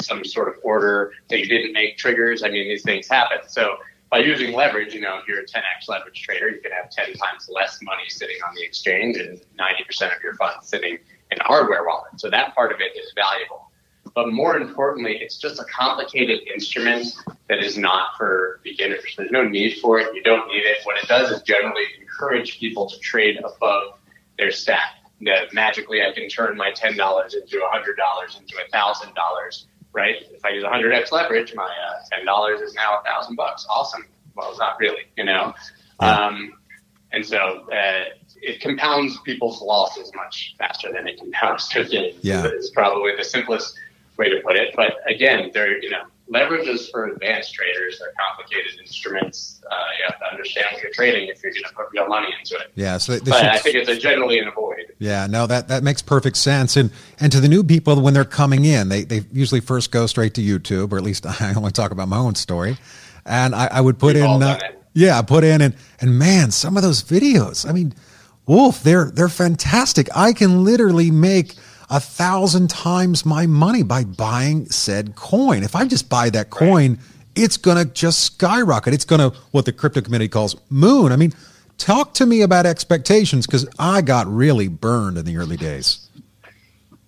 some 0.00 0.24
sort 0.24 0.48
of 0.48 0.54
order 0.62 1.12
that 1.28 1.38
you 1.38 1.46
didn't 1.46 1.72
make 1.72 1.96
triggers? 1.96 2.42
I 2.42 2.48
mean, 2.48 2.68
these 2.68 2.82
things 2.82 3.08
happen. 3.08 3.38
So 3.48 3.76
by 4.10 4.18
using 4.18 4.54
leverage, 4.54 4.94
you 4.94 5.00
know, 5.00 5.18
if 5.18 5.26
you're 5.26 5.40
a 5.40 5.46
10x 5.46 5.88
leverage 5.88 6.22
trader, 6.22 6.48
you 6.48 6.60
can 6.60 6.72
have 6.72 6.90
10 6.90 7.14
times 7.14 7.48
less 7.52 7.78
money 7.82 8.04
sitting 8.08 8.36
on 8.46 8.54
the 8.54 8.62
exchange 8.62 9.16
and 9.16 9.40
90% 9.58 10.16
of 10.16 10.22
your 10.22 10.34
funds 10.34 10.68
sitting 10.68 10.98
in 11.30 11.38
a 11.40 11.44
hardware 11.44 11.84
wallet. 11.84 12.12
So 12.18 12.30
that 12.30 12.54
part 12.54 12.72
of 12.72 12.80
it 12.80 12.96
is 12.96 13.12
valuable. 13.14 13.70
But 14.14 14.32
more 14.32 14.56
importantly, 14.56 15.18
it's 15.20 15.36
just 15.36 15.60
a 15.60 15.64
complicated 15.64 16.40
instrument 16.48 17.06
that 17.48 17.58
is 17.58 17.76
not 17.76 18.16
for 18.16 18.60
beginners. 18.62 19.04
There's 19.16 19.30
no 19.30 19.46
need 19.46 19.78
for 19.80 19.98
it. 19.98 20.14
You 20.14 20.22
don't 20.22 20.48
need 20.48 20.64
it. 20.64 20.78
What 20.84 20.96
it 20.96 21.08
does 21.08 21.30
is 21.30 21.42
generally 21.42 21.84
encourage 22.00 22.58
people 22.58 22.88
to 22.88 22.98
trade 23.00 23.38
above 23.38 23.98
their 24.38 24.50
stack. 24.50 24.94
That 25.22 25.54
magically 25.54 26.02
I 26.02 26.12
can 26.12 26.28
turn 26.28 26.56
my 26.56 26.72
$10 26.72 26.90
into 26.90 27.58
a 27.58 27.68
$100 27.70 28.40
into 28.40 28.56
a 28.58 28.76
$1,000 28.76 29.14
right? 29.96 30.16
If 30.30 30.44
I 30.44 30.50
use 30.50 30.62
100x 30.62 31.10
leverage, 31.10 31.54
my 31.54 31.64
uh, 31.64 32.00
ten 32.12 32.24
dollars 32.26 32.60
is 32.60 32.74
now 32.74 33.00
a 33.00 33.02
thousand 33.02 33.34
bucks. 33.34 33.66
Awesome. 33.68 34.04
Well, 34.36 34.50
it's 34.50 34.58
not 34.58 34.78
really, 34.78 35.04
you 35.16 35.24
know. 35.24 35.54
Um, 35.98 36.52
and 37.12 37.24
so 37.24 37.66
uh, 37.72 38.04
it 38.42 38.60
compounds 38.60 39.18
people's 39.22 39.62
losses 39.62 40.12
much 40.14 40.54
faster 40.58 40.92
than 40.92 41.08
it 41.08 41.18
compounds 41.18 41.68
their 41.70 41.84
gains. 41.84 42.22
Yeah, 42.22 42.44
is 42.44 42.70
probably 42.70 43.16
the 43.16 43.24
simplest 43.24 43.78
way 44.18 44.28
to 44.28 44.40
put 44.40 44.56
it. 44.56 44.74
But 44.76 44.96
again, 45.08 45.50
they're 45.54 45.82
you 45.82 45.90
know 45.90 46.04
leverages 46.32 46.90
for 46.90 47.06
advanced 47.06 47.54
traders. 47.54 47.98
They're 47.98 48.12
complicated 48.18 48.80
instruments. 48.80 49.60
Uh, 49.70 49.74
you 49.98 50.04
have 50.08 50.18
to 50.18 50.26
understand 50.26 50.66
what 50.72 50.82
you're 50.82 50.92
trading 50.92 51.28
if 51.28 51.42
you're 51.42 51.52
going 51.52 51.64
to 51.64 51.74
put 51.74 51.86
real 51.92 52.08
money 52.08 52.28
into 52.38 52.56
it. 52.56 52.72
Yeah, 52.74 52.98
so 52.98 53.12
they, 53.12 53.30
but 53.30 53.38
should, 53.38 53.48
I 53.48 53.58
think 53.58 53.76
it's 53.76 53.88
a 53.88 53.96
generally 53.96 54.38
an 54.38 54.48
avoid. 54.48 54.92
Yeah, 54.98 55.26
no, 55.26 55.46
that, 55.46 55.68
that 55.68 55.82
makes 55.82 56.02
perfect 56.02 56.36
sense. 56.36 56.76
And 56.76 56.90
and 57.20 57.30
to 57.32 57.40
the 57.40 57.48
new 57.48 57.62
people 57.62 58.00
when 58.00 58.14
they're 58.14 58.24
coming 58.24 58.64
in, 58.64 58.88
they 58.88 59.04
they 59.04 59.22
usually 59.32 59.60
first 59.60 59.90
go 59.90 60.06
straight 60.06 60.34
to 60.34 60.42
YouTube, 60.42 60.92
or 60.92 60.98
at 60.98 61.04
least 61.04 61.26
I 61.40 61.54
only 61.54 61.72
talk 61.72 61.90
about 61.90 62.08
my 62.08 62.18
own 62.18 62.34
story. 62.34 62.76
And 63.24 63.54
I, 63.54 63.68
I 63.72 63.80
would 63.80 63.98
put 63.98 64.14
We've 64.14 64.24
in, 64.24 64.42
uh, 64.42 64.58
yeah, 64.94 65.20
put 65.22 65.44
in, 65.44 65.60
and 65.60 65.74
and 66.00 66.18
man, 66.18 66.50
some 66.50 66.76
of 66.76 66.82
those 66.82 67.02
videos. 67.02 67.68
I 67.68 67.72
mean, 67.72 67.94
Wolf, 68.46 68.82
they're 68.82 69.10
they're 69.10 69.28
fantastic. 69.28 70.08
I 70.14 70.32
can 70.32 70.64
literally 70.64 71.10
make 71.10 71.54
a 71.88 72.00
thousand 72.00 72.68
times 72.68 73.24
my 73.24 73.46
money 73.46 73.82
by 73.82 74.04
buying 74.04 74.66
said 74.66 75.14
coin. 75.14 75.62
If 75.62 75.76
I 75.76 75.86
just 75.86 76.08
buy 76.08 76.30
that 76.30 76.50
coin, 76.50 76.92
right. 76.92 77.00
it's 77.34 77.56
going 77.56 77.76
to 77.76 77.92
just 77.92 78.20
skyrocket. 78.20 78.92
It's 78.92 79.04
going 79.04 79.30
to, 79.30 79.36
what 79.52 79.64
the 79.64 79.72
crypto 79.72 80.00
committee 80.00 80.28
calls 80.28 80.56
moon. 80.68 81.12
I 81.12 81.16
mean, 81.16 81.32
talk 81.78 82.14
to 82.14 82.26
me 82.26 82.42
about 82.42 82.66
expectations 82.66 83.46
because 83.46 83.68
I 83.78 84.02
got 84.02 84.26
really 84.26 84.68
burned 84.68 85.18
in 85.18 85.24
the 85.24 85.36
early 85.36 85.56
days. 85.56 86.08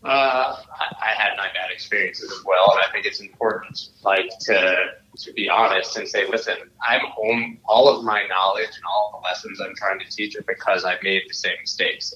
Uh, 0.04 0.56
I, 0.80 0.94
I, 1.02 1.20
had 1.20 1.36
my 1.36 1.48
bad 1.48 1.70
experiences 1.70 2.32
as 2.32 2.44
well, 2.44 2.70
and 2.70 2.80
I 2.80 2.90
think 2.92 3.04
it's 3.04 3.20
important, 3.20 3.88
like 4.04 4.30
to 4.42 4.76
to 5.18 5.32
be 5.32 5.48
honest 5.50 5.96
and 5.96 6.08
say, 6.08 6.26
listen, 6.28 6.54
I'm 6.88 7.00
home. 7.10 7.58
All 7.64 7.88
of 7.88 8.04
my 8.04 8.24
knowledge 8.28 8.68
and 8.68 8.84
all 8.88 9.20
the 9.20 9.28
lessons 9.28 9.60
I'm 9.60 9.74
trying 9.74 9.98
to 9.98 10.06
teach 10.08 10.36
are 10.36 10.44
because 10.46 10.84
I've 10.84 11.02
made 11.02 11.22
the 11.28 11.34
same 11.34 11.56
mistakes 11.60 12.14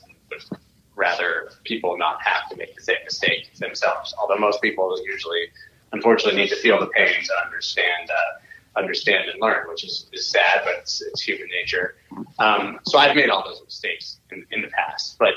rather 0.95 1.51
people 1.65 1.97
not 1.97 2.23
have 2.23 2.49
to 2.51 2.57
make 2.57 2.75
the 2.75 2.83
same 2.83 2.97
mistake 3.05 3.55
themselves. 3.57 4.15
Although 4.21 4.39
most 4.39 4.61
people 4.61 4.97
usually, 5.05 5.47
unfortunately, 5.93 6.41
need 6.41 6.49
to 6.51 6.57
feel 6.57 6.79
the 6.79 6.89
pain 6.89 7.15
to 7.25 7.33
understand, 7.45 8.11
uh, 8.11 8.79
understand 8.79 9.29
and 9.29 9.41
learn, 9.41 9.69
which 9.69 9.85
is, 9.85 10.09
is 10.13 10.27
sad, 10.27 10.63
but 10.65 10.75
it's, 10.79 11.03
it's 11.03 11.23
human 11.23 11.49
nature. 11.49 11.97
Um, 12.39 12.79
so 12.85 12.99
I've 12.99 13.17
made 13.17 13.31
all 13.31 13.45
those 13.45 13.63
mistakes 13.65 14.19
in, 14.31 14.45
in 14.51 14.63
the 14.63 14.69
past, 14.69 15.17
but 15.19 15.35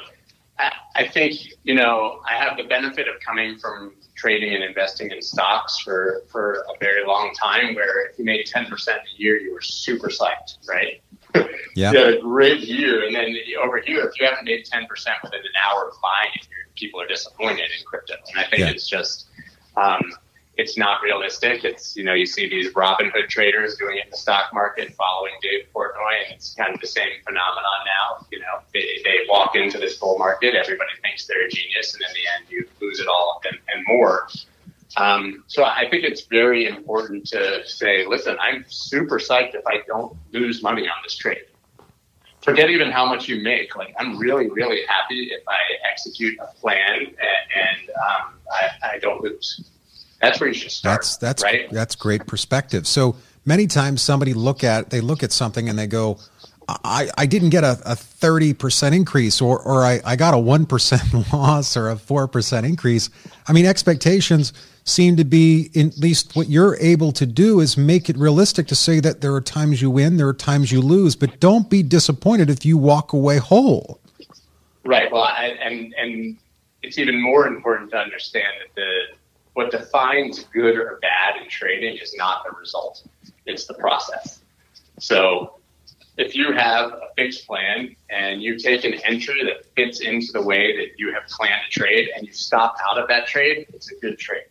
I, 0.58 0.72
I 0.96 1.08
think 1.08 1.34
you 1.64 1.76
know 1.76 2.22
I 2.30 2.36
have 2.36 2.58
the 2.58 2.64
benefit 2.64 3.08
of 3.08 3.16
coming 3.20 3.58
from 3.58 3.94
trading 4.16 4.54
and 4.54 4.64
investing 4.64 5.12
in 5.12 5.22
stocks 5.22 5.80
for 5.80 6.24
for 6.32 6.66
a 6.74 6.78
very 6.80 7.06
long 7.06 7.34
time. 7.34 7.76
Where 7.76 8.08
if 8.08 8.18
you 8.18 8.26
made 8.26 8.46
ten 8.46 8.66
percent 8.68 9.00
a 9.00 9.22
year, 9.22 9.38
you 9.38 9.54
were 9.54 9.62
super 9.62 10.08
psyched, 10.08 10.68
right? 10.68 11.02
Yeah. 11.76 11.92
you 11.92 11.98
had 11.98 12.14
a 12.14 12.20
great 12.22 12.62
year. 12.62 13.06
And 13.06 13.14
then 13.14 13.36
over 13.62 13.82
here, 13.82 14.06
if 14.06 14.18
you 14.18 14.26
haven't 14.26 14.46
made 14.46 14.66
10% 14.66 14.88
within 14.88 15.40
an 15.42 15.46
hour 15.62 15.90
of 15.90 16.02
buying 16.02 16.32
it, 16.36 16.48
people 16.76 17.02
are 17.02 17.08
disappointed 17.08 17.66
in 17.66 17.86
crypto. 17.86 18.14
And 18.30 18.40
I 18.40 18.44
think 18.48 18.60
yeah. 18.62 18.70
it's 18.70 18.88
just, 18.88 19.28
um, 19.76 20.14
it's 20.58 20.78
not 20.78 21.02
realistic. 21.02 21.66
It's, 21.66 21.96
you 21.96 22.04
know, 22.04 22.14
you 22.14 22.26
see 22.26 22.48
these 22.50 22.74
Robinhood 22.74 23.28
traders 23.28 23.76
doing 23.76 23.98
it 23.98 24.06
in 24.06 24.12
the 24.12 24.18
stock 24.18 24.54
market, 24.54 24.94
following 24.96 25.34
Dave 25.42 25.68
Portnoy, 25.76 26.24
and 26.26 26.36
it's 26.36 26.54
kind 26.54 26.74
of 26.74 26.80
the 26.80 26.88
same 26.88 27.10
phenomenon 27.26 27.80
now. 27.86 28.26
You 28.32 28.40
know, 28.40 28.60
they, 28.74 29.02
they 29.04 29.26
walk 29.28 29.56
into 29.56 29.78
this 29.78 29.98
bull 29.98 30.18
market, 30.18 30.56
everybody 30.56 30.92
thinks 31.02 31.28
they're 31.28 31.46
a 31.46 31.50
genius, 31.50 31.94
and 31.94 32.04
in 32.04 32.14
the 32.14 32.30
end, 32.38 32.46
you 32.50 32.68
lose 32.82 33.00
it 33.00 33.08
all 33.08 33.42
and, 33.50 33.58
and 33.74 33.84
more. 33.88 34.30
Um, 34.98 35.44
so 35.48 35.64
I 35.64 35.88
think 35.90 36.04
it's 36.04 36.22
very 36.22 36.68
important 36.68 37.26
to 37.28 37.68
say, 37.68 38.06
listen, 38.08 38.38
I'm 38.40 38.66
super 38.68 39.20
psyched 39.20 39.56
if 39.56 39.66
I 39.68 39.82
don't 39.88 40.16
lose 40.32 40.64
money 40.64 40.84
on 40.84 40.96
this 41.04 41.16
trade. 41.16 41.44
Forget 42.42 42.70
even 42.70 42.92
how 42.92 43.06
much 43.06 43.28
you 43.28 43.42
make. 43.42 43.76
Like 43.76 43.96
I'm 44.00 44.18
really, 44.18 44.50
really 44.50 44.86
happy 44.88 45.32
if 45.32 45.42
I 45.48 45.58
execute 45.90 46.38
a 46.40 46.48
plan 46.60 47.00
and, 47.00 47.10
and 47.10 47.90
um, 47.90 48.34
I, 48.52 48.94
I, 48.94 49.00
don't 49.00 49.22
lose. 49.22 49.68
That's 50.22 50.40
where 50.40 50.48
you 50.48 50.54
should 50.54 50.72
start. 50.72 51.02
That's 51.02 51.18
that's 51.18 51.44
right? 51.44 51.70
that's 51.72 51.96
great 51.96 52.28
perspective. 52.28 52.86
So 52.86 53.16
many 53.46 53.66
times 53.66 54.04
somebody 54.04 54.36
look 54.36 54.64
at 54.64 54.92
they 54.92 55.02
look 55.02 55.24
at 55.24 55.32
something 55.32 55.68
and 55.70 55.78
they 55.78 55.88
go, 55.88 56.20
I, 56.68 57.10
I 57.18 57.26
didn't 57.26 57.50
get 57.50 57.64
a, 57.64 57.80
a 57.86 57.96
30% 57.96 58.96
increase 58.96 59.42
or, 59.42 59.60
or 59.62 59.84
I, 59.84 60.02
I 60.06 60.16
got 60.16 60.34
a 60.34 60.38
1% 60.38 61.34
loss 61.34 61.78
or 61.78 61.90
a 61.90 61.96
4% 61.96 62.64
increase. 62.64 63.10
I 63.48 63.54
mean, 63.54 63.66
expectations 63.66 64.54
seem 64.86 65.18
to 65.18 65.26
be, 65.26 65.72
at 65.76 65.98
least 65.98 66.36
what 66.36 66.48
you're 66.48 66.78
able 66.78 67.12
to 67.12 67.26
do 67.26 67.60
is 67.60 67.76
make 67.76 68.08
it 68.08 68.18
realistic 68.18 68.68
to 68.68 68.76
say 68.76 69.00
that 69.00 69.20
there 69.20 69.34
are 69.34 69.42
times 69.42 69.82
you 69.82 69.90
win, 69.90 70.18
there 70.18 70.28
are 70.28 70.34
times 70.34 70.72
you 70.72 70.80
lose, 70.80 71.16
but 71.16 71.40
don't 71.40 71.70
be 71.70 71.82
disappointed 71.82 72.50
if 72.52 72.64
you 72.64 72.78
walk 72.78 73.12
away 73.12 73.38
whole. 73.38 74.00
Right. 74.84 75.12
Well, 75.12 75.24
I, 75.24 75.58
and, 75.60 75.94
and 75.96 76.38
it's 76.84 77.00
even 77.00 77.20
more 77.20 77.48
important 77.48 77.90
to 77.92 77.98
understand 77.98 78.48
that 78.62 78.76
the, 78.76 79.16
what 79.54 79.72
defines 79.72 80.44
good 80.54 80.76
or 80.76 81.00
bad 81.02 81.42
in 81.42 81.50
trading 81.50 81.98
is 81.98 82.14
not 82.16 82.44
the 82.44 82.56
result. 82.56 83.08
It's 83.48 83.66
the 83.66 83.74
process. 83.74 84.42
So 85.00 85.56
if 86.18 86.36
you 86.36 86.54
have 86.54 86.92
a 86.92 87.10
fixed 87.18 87.48
plan 87.48 87.96
and 88.12 88.42
you 88.42 88.60
take 88.60 88.84
an 88.84 88.94
entry 89.04 89.44
that 89.46 89.66
fits 89.76 90.02
into 90.02 90.32
the 90.32 90.42
way 90.42 90.78
that 90.78 91.00
you 91.00 91.12
have 91.14 91.24
planned 91.28 91.62
to 91.70 91.80
trade 91.80 92.10
and 92.16 92.28
you 92.28 92.34
stop 92.34 92.78
out 92.88 93.00
of 93.00 93.08
that 93.08 93.28
trade, 93.28 93.66
it's 93.74 93.92
a 93.92 93.96
good 93.96 94.20
trade. 94.20 94.46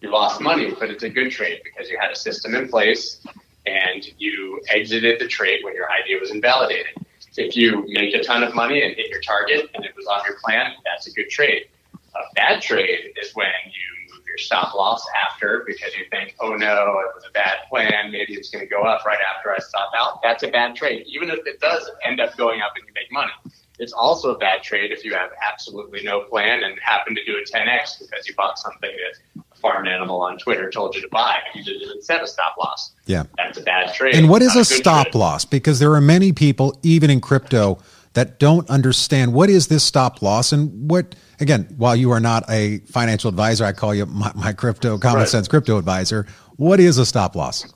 You 0.00 0.10
lost 0.10 0.40
money, 0.40 0.74
but 0.78 0.90
it's 0.90 1.02
a 1.02 1.10
good 1.10 1.30
trade 1.30 1.60
because 1.62 1.90
you 1.90 1.98
had 2.00 2.10
a 2.10 2.16
system 2.16 2.54
in 2.54 2.68
place 2.68 3.20
and 3.66 4.06
you 4.18 4.60
exited 4.68 5.20
the 5.20 5.28
trade 5.28 5.60
when 5.62 5.74
your 5.74 5.90
idea 5.90 6.18
was 6.18 6.30
invalidated. 6.30 7.06
If 7.36 7.56
you 7.56 7.84
make 7.86 8.14
a 8.14 8.22
ton 8.22 8.42
of 8.42 8.54
money 8.54 8.82
and 8.82 8.94
hit 8.94 9.10
your 9.10 9.20
target 9.20 9.70
and 9.74 9.84
it 9.84 9.92
was 9.96 10.06
on 10.06 10.22
your 10.24 10.36
plan, 10.42 10.72
that's 10.84 11.06
a 11.06 11.12
good 11.12 11.28
trade. 11.28 11.68
A 12.14 12.34
bad 12.34 12.60
trade 12.60 13.12
is 13.22 13.34
when 13.34 13.52
you 13.66 14.14
move 14.14 14.24
your 14.26 14.38
stop 14.38 14.74
loss 14.74 15.04
after 15.28 15.64
because 15.66 15.94
you 15.94 16.04
think, 16.10 16.34
oh 16.40 16.54
no, 16.54 16.98
it 17.00 17.14
was 17.14 17.24
a 17.28 17.32
bad 17.32 17.58
plan. 17.68 18.10
Maybe 18.10 18.34
it's 18.34 18.50
going 18.50 18.64
to 18.64 18.70
go 18.70 18.82
up 18.82 19.04
right 19.04 19.18
after 19.36 19.52
I 19.52 19.58
stop 19.58 19.92
out. 19.96 20.20
That's 20.22 20.42
a 20.42 20.48
bad 20.48 20.74
trade. 20.74 21.06
Even 21.06 21.30
if 21.30 21.46
it 21.46 21.60
does 21.60 21.88
end 22.04 22.20
up 22.20 22.36
going 22.36 22.62
up 22.62 22.72
and 22.74 22.84
you 22.86 22.92
make 22.94 23.12
money. 23.12 23.32
It's 23.78 23.92
also 23.94 24.34
a 24.34 24.38
bad 24.38 24.62
trade 24.62 24.92
if 24.92 25.04
you 25.04 25.14
have 25.14 25.30
absolutely 25.40 26.02
no 26.02 26.24
plan 26.24 26.64
and 26.64 26.78
happen 26.82 27.14
to 27.14 27.24
do 27.24 27.36
a 27.36 27.40
10x 27.40 28.00
because 28.00 28.28
you 28.28 28.34
bought 28.34 28.58
something 28.58 28.90
that 28.90 29.18
farm 29.60 29.86
animal 29.86 30.22
on 30.22 30.38
Twitter 30.38 30.70
told 30.70 30.94
you 30.94 31.02
to 31.02 31.08
buy. 31.08 31.38
You 31.54 31.64
didn't 31.64 32.02
set 32.02 32.22
a 32.22 32.26
stop 32.26 32.56
loss. 32.58 32.92
Yeah. 33.06 33.24
That's 33.36 33.58
a 33.58 33.62
bad 33.62 33.94
trade. 33.94 34.14
And 34.14 34.28
what 34.28 34.42
is 34.42 34.56
a, 34.56 34.60
a 34.60 34.64
stop 34.64 35.08
trade. 35.08 35.14
loss? 35.16 35.44
Because 35.44 35.78
there 35.78 35.92
are 35.94 36.00
many 36.00 36.32
people, 36.32 36.78
even 36.82 37.10
in 37.10 37.20
crypto, 37.20 37.78
that 38.14 38.38
don't 38.40 38.68
understand 38.68 39.32
what 39.32 39.48
is 39.50 39.68
this 39.68 39.84
stop 39.84 40.22
loss 40.22 40.52
and 40.52 40.90
what– 40.90 41.14
again, 41.40 41.66
while 41.76 41.96
you 41.96 42.10
are 42.10 42.20
not 42.20 42.48
a 42.48 42.78
financial 42.80 43.28
advisor, 43.28 43.64
I 43.64 43.72
call 43.72 43.94
you 43.94 44.06
my, 44.06 44.32
my 44.34 44.52
crypto 44.52 44.98
common 44.98 45.20
right. 45.20 45.28
sense 45.28 45.48
crypto 45.48 45.78
advisor. 45.78 46.26
What 46.56 46.80
is 46.80 46.98
a 46.98 47.06
stop 47.06 47.34
loss? 47.34 47.72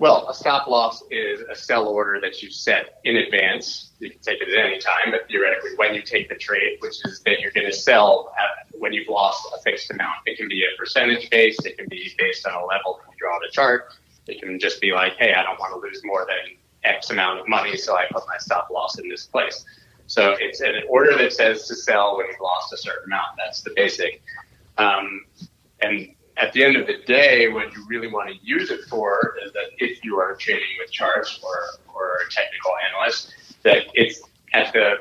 Well, 0.00 0.28
a 0.28 0.34
stop 0.34 0.68
loss 0.68 1.02
is 1.10 1.40
a 1.50 1.56
sell 1.56 1.88
order 1.88 2.20
that 2.20 2.40
you 2.40 2.50
set 2.50 3.00
in 3.04 3.16
advance. 3.16 3.90
You 3.98 4.10
can 4.10 4.20
take 4.20 4.40
it 4.40 4.48
at 4.48 4.64
any 4.64 4.78
time, 4.78 5.10
but 5.10 5.26
theoretically, 5.28 5.70
when 5.76 5.94
you 5.94 6.02
take 6.02 6.28
the 6.28 6.36
trade, 6.36 6.78
which 6.80 7.04
is 7.04 7.20
that 7.24 7.40
you're 7.40 7.50
going 7.50 7.66
to 7.66 7.72
sell 7.72 8.32
at, 8.38 8.67
when 8.78 8.92
you've 8.92 9.08
lost 9.08 9.46
a 9.56 9.62
fixed 9.62 9.90
amount. 9.90 10.16
It 10.26 10.36
can 10.36 10.48
be 10.48 10.62
a 10.64 10.76
percentage 10.78 11.28
based. 11.30 11.66
It 11.66 11.76
can 11.78 11.88
be 11.88 12.12
based 12.18 12.46
on 12.46 12.54
a 12.54 12.64
level 12.64 13.00
that 13.02 13.12
you 13.12 13.18
draw 13.18 13.36
a 13.36 13.50
chart. 13.50 13.94
It 14.26 14.40
can 14.40 14.58
just 14.58 14.80
be 14.80 14.92
like, 14.92 15.14
hey, 15.18 15.34
I 15.34 15.42
don't 15.42 15.58
want 15.58 15.72
to 15.74 15.80
lose 15.80 16.02
more 16.04 16.26
than 16.26 16.56
X 16.84 17.10
amount 17.10 17.40
of 17.40 17.48
money, 17.48 17.76
so 17.76 17.96
I 17.96 18.06
put 18.10 18.24
my 18.26 18.38
stop 18.38 18.68
loss 18.70 18.98
in 18.98 19.08
this 19.08 19.26
place. 19.26 19.64
So 20.06 20.36
it's 20.38 20.60
an 20.60 20.74
order 20.88 21.16
that 21.18 21.32
says 21.32 21.66
to 21.68 21.74
sell 21.74 22.16
when 22.16 22.26
you've 22.26 22.40
lost 22.40 22.72
a 22.72 22.76
certain 22.76 23.04
amount. 23.06 23.28
That's 23.36 23.62
the 23.62 23.72
basic. 23.76 24.22
Um, 24.78 25.26
and 25.80 26.14
at 26.36 26.52
the 26.52 26.64
end 26.64 26.76
of 26.76 26.86
the 26.86 26.98
day, 27.04 27.48
what 27.48 27.74
you 27.74 27.84
really 27.88 28.06
want 28.06 28.30
to 28.30 28.36
use 28.42 28.70
it 28.70 28.80
for 28.88 29.36
is 29.44 29.52
that 29.52 29.70
if 29.78 30.04
you 30.04 30.18
are 30.18 30.34
trading 30.36 30.68
with 30.78 30.90
charts 30.90 31.40
or, 31.42 31.94
or 31.94 32.16
a 32.26 32.30
technical 32.30 32.72
analyst, 32.88 33.34
that 33.64 33.84
it's 33.94 34.22
at 34.54 34.72
the 34.72 34.94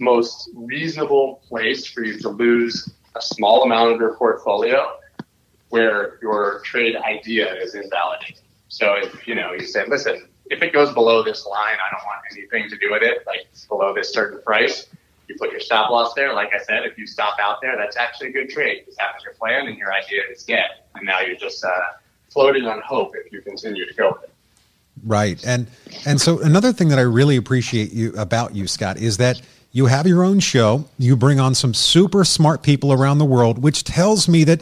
most 0.00 0.50
reasonable 0.54 1.42
place 1.48 1.86
for 1.86 2.04
you 2.04 2.18
to 2.18 2.28
lose 2.28 2.90
a 3.16 3.22
small 3.22 3.62
amount 3.62 3.92
of 3.92 4.00
your 4.00 4.14
portfolio 4.16 4.96
where 5.68 6.18
your 6.20 6.60
trade 6.64 6.96
idea 6.96 7.54
is 7.54 7.74
invalidated. 7.74 8.40
So 8.68 8.94
if 8.94 9.26
you 9.26 9.34
know 9.34 9.52
you 9.52 9.66
said, 9.66 9.88
listen, 9.88 10.28
if 10.50 10.62
it 10.62 10.72
goes 10.72 10.92
below 10.92 11.22
this 11.22 11.46
line, 11.46 11.74
I 11.74 11.90
don't 11.90 12.04
want 12.04 12.20
anything 12.32 12.68
to 12.70 12.76
do 12.76 12.92
with 12.92 13.02
it, 13.02 13.24
like 13.26 13.46
below 13.68 13.94
this 13.94 14.12
certain 14.12 14.42
price. 14.42 14.86
You 15.28 15.36
put 15.38 15.52
your 15.52 15.60
stop 15.60 15.90
loss 15.90 16.12
there. 16.14 16.34
Like 16.34 16.50
I 16.52 16.58
said, 16.58 16.84
if 16.84 16.98
you 16.98 17.06
stop 17.06 17.38
out 17.40 17.60
there, 17.62 17.76
that's 17.76 17.96
actually 17.96 18.28
a 18.28 18.32
good 18.32 18.50
trade 18.50 18.80
because 18.80 18.96
that 18.96 19.14
was 19.14 19.22
your 19.22 19.34
plan 19.34 19.68
and 19.68 19.78
your 19.78 19.92
idea 19.92 20.22
is 20.30 20.42
get. 20.42 20.88
And 20.96 21.06
now 21.06 21.20
you're 21.20 21.36
just 21.36 21.64
uh, 21.64 21.70
floating 22.30 22.64
on 22.64 22.80
hope 22.80 23.12
if 23.14 23.32
you 23.32 23.40
continue 23.40 23.86
to 23.86 23.94
go 23.94 24.10
with 24.10 24.24
it. 24.24 24.34
Right. 25.04 25.42
And 25.46 25.68
and 26.04 26.20
so 26.20 26.40
another 26.40 26.72
thing 26.72 26.88
that 26.88 26.98
I 26.98 27.02
really 27.02 27.36
appreciate 27.36 27.92
you 27.92 28.12
about 28.14 28.54
you, 28.56 28.66
Scott, 28.66 28.98
is 28.98 29.16
that 29.18 29.40
you 29.72 29.86
have 29.86 30.06
your 30.06 30.24
own 30.24 30.40
show. 30.40 30.84
You 30.98 31.16
bring 31.16 31.38
on 31.38 31.54
some 31.54 31.74
super 31.74 32.24
smart 32.24 32.62
people 32.62 32.92
around 32.92 33.18
the 33.18 33.24
world, 33.24 33.62
which 33.62 33.84
tells 33.84 34.28
me 34.28 34.44
that 34.44 34.60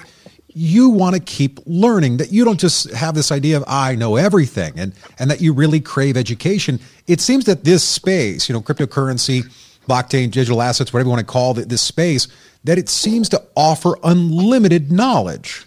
you 0.48 0.88
want 0.88 1.14
to 1.14 1.20
keep 1.20 1.60
learning 1.66 2.16
that 2.16 2.32
you 2.32 2.44
don't 2.44 2.58
just 2.58 2.90
have 2.90 3.14
this 3.14 3.30
idea 3.30 3.56
of 3.56 3.62
i 3.68 3.94
know 3.94 4.16
everything 4.16 4.72
and 4.76 4.92
and 5.18 5.30
that 5.30 5.40
you 5.40 5.52
really 5.52 5.78
crave 5.78 6.16
education. 6.16 6.80
It 7.06 7.20
seems 7.20 7.44
that 7.44 7.64
this 7.64 7.84
space 7.84 8.48
you 8.48 8.54
know 8.54 8.60
cryptocurrency 8.60 9.44
blockchain 9.88 10.30
digital 10.30 10.60
assets 10.60 10.92
whatever 10.92 11.08
you 11.08 11.10
want 11.10 11.20
to 11.20 11.32
call 11.32 11.58
it, 11.58 11.68
this 11.68 11.82
space 11.82 12.28
that 12.64 12.76
it 12.76 12.88
seems 12.88 13.28
to 13.28 13.42
offer 13.54 13.96
unlimited 14.02 14.90
knowledge. 14.90 15.64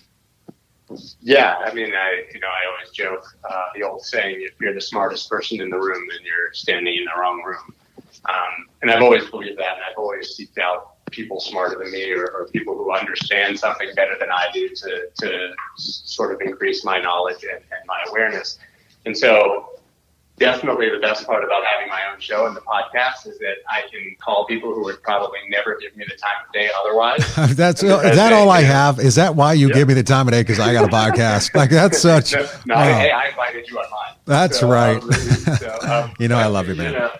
Yeah 1.21 1.57
i 1.63 1.74
mean 1.74 1.93
i 1.93 2.24
you 2.33 2.39
know 2.39 2.48
i 2.48 2.71
always 2.74 2.89
joke 2.91 3.24
uh, 3.50 3.65
the 3.75 3.83
old 3.83 4.03
saying 4.03 4.41
if 4.41 4.60
you're 4.60 4.74
the 4.74 4.81
smartest 4.81 5.29
person 5.29 5.62
in 5.62 5.69
the 5.69 5.79
room 5.79 6.05
then 6.10 6.19
you're 6.25 6.51
standing 6.53 6.98
in 6.98 7.05
the 7.05 7.21
wrong 7.21 7.41
room. 7.43 7.74
Um, 8.27 8.67
and 8.81 8.91
i've 8.91 9.01
always 9.01 9.29
believed 9.29 9.57
that 9.57 9.75
and 9.75 9.83
i've 9.89 9.97
always 9.97 10.38
seeked 10.38 10.57
out 10.59 10.91
people 11.11 11.39
smarter 11.39 11.77
than 11.77 11.91
me 11.91 12.11
or, 12.11 12.25
or, 12.27 12.47
people 12.53 12.75
who 12.75 12.91
understand 12.91 13.59
something 13.59 13.89
better 13.95 14.15
than 14.19 14.29
I 14.31 14.47
do 14.53 14.69
to, 14.69 15.07
to 15.19 15.53
sort 15.75 16.33
of 16.33 16.41
increase 16.41 16.83
my 16.83 17.00
knowledge 17.00 17.43
and, 17.43 17.59
and, 17.59 17.85
my 17.85 18.00
awareness. 18.09 18.57
And 19.05 19.17
so 19.17 19.71
definitely 20.38 20.89
the 20.89 20.97
best 20.97 21.27
part 21.27 21.43
about 21.43 21.61
having 21.71 21.88
my 21.88 22.01
own 22.11 22.19
show 22.19 22.47
and 22.47 22.55
the 22.55 22.61
podcast 22.61 23.27
is 23.27 23.38
that 23.39 23.55
I 23.69 23.81
can 23.91 24.15
call 24.19 24.45
people 24.45 24.73
who 24.73 24.83
would 24.85 25.01
probably 25.03 25.39
never 25.50 25.77
give 25.79 25.95
me 25.95 26.03
the 26.07 26.15
time 26.15 26.45
of 26.45 26.51
day 26.51 26.69
otherwise. 26.83 27.35
that's 27.55 27.83
is 27.83 27.89
that 27.89 28.33
all 28.33 28.50
I 28.50 28.61
have? 28.61 29.00
Is 29.00 29.15
that 29.15 29.35
why 29.35 29.53
you 29.53 29.71
give 29.71 29.88
me 29.88 29.93
the 29.93 30.03
time 30.03 30.27
of 30.27 30.33
day? 30.33 30.41
Because 30.41 30.59
I 30.59 30.73
got 30.73 30.85
a 30.85 30.88
podcast. 30.88 31.53
like 31.55 31.69
that's 31.69 32.01
such. 32.01 32.33
no, 32.33 32.41
no 32.65 32.75
oh. 32.75 32.83
hey, 32.83 33.11
I 33.11 33.27
invited 33.27 33.69
you 33.69 33.77
on 33.77 33.85
mine. 33.91 34.15
That's 34.25 34.59
so, 34.59 34.69
right. 34.69 35.01
Um, 35.01 35.11
so, 35.11 35.77
um, 35.83 36.13
you 36.19 36.27
know, 36.27 36.38
I 36.38 36.47
love 36.47 36.67
you, 36.67 36.75
man. 36.75 36.93
You 36.93 37.00
know, 37.00 37.11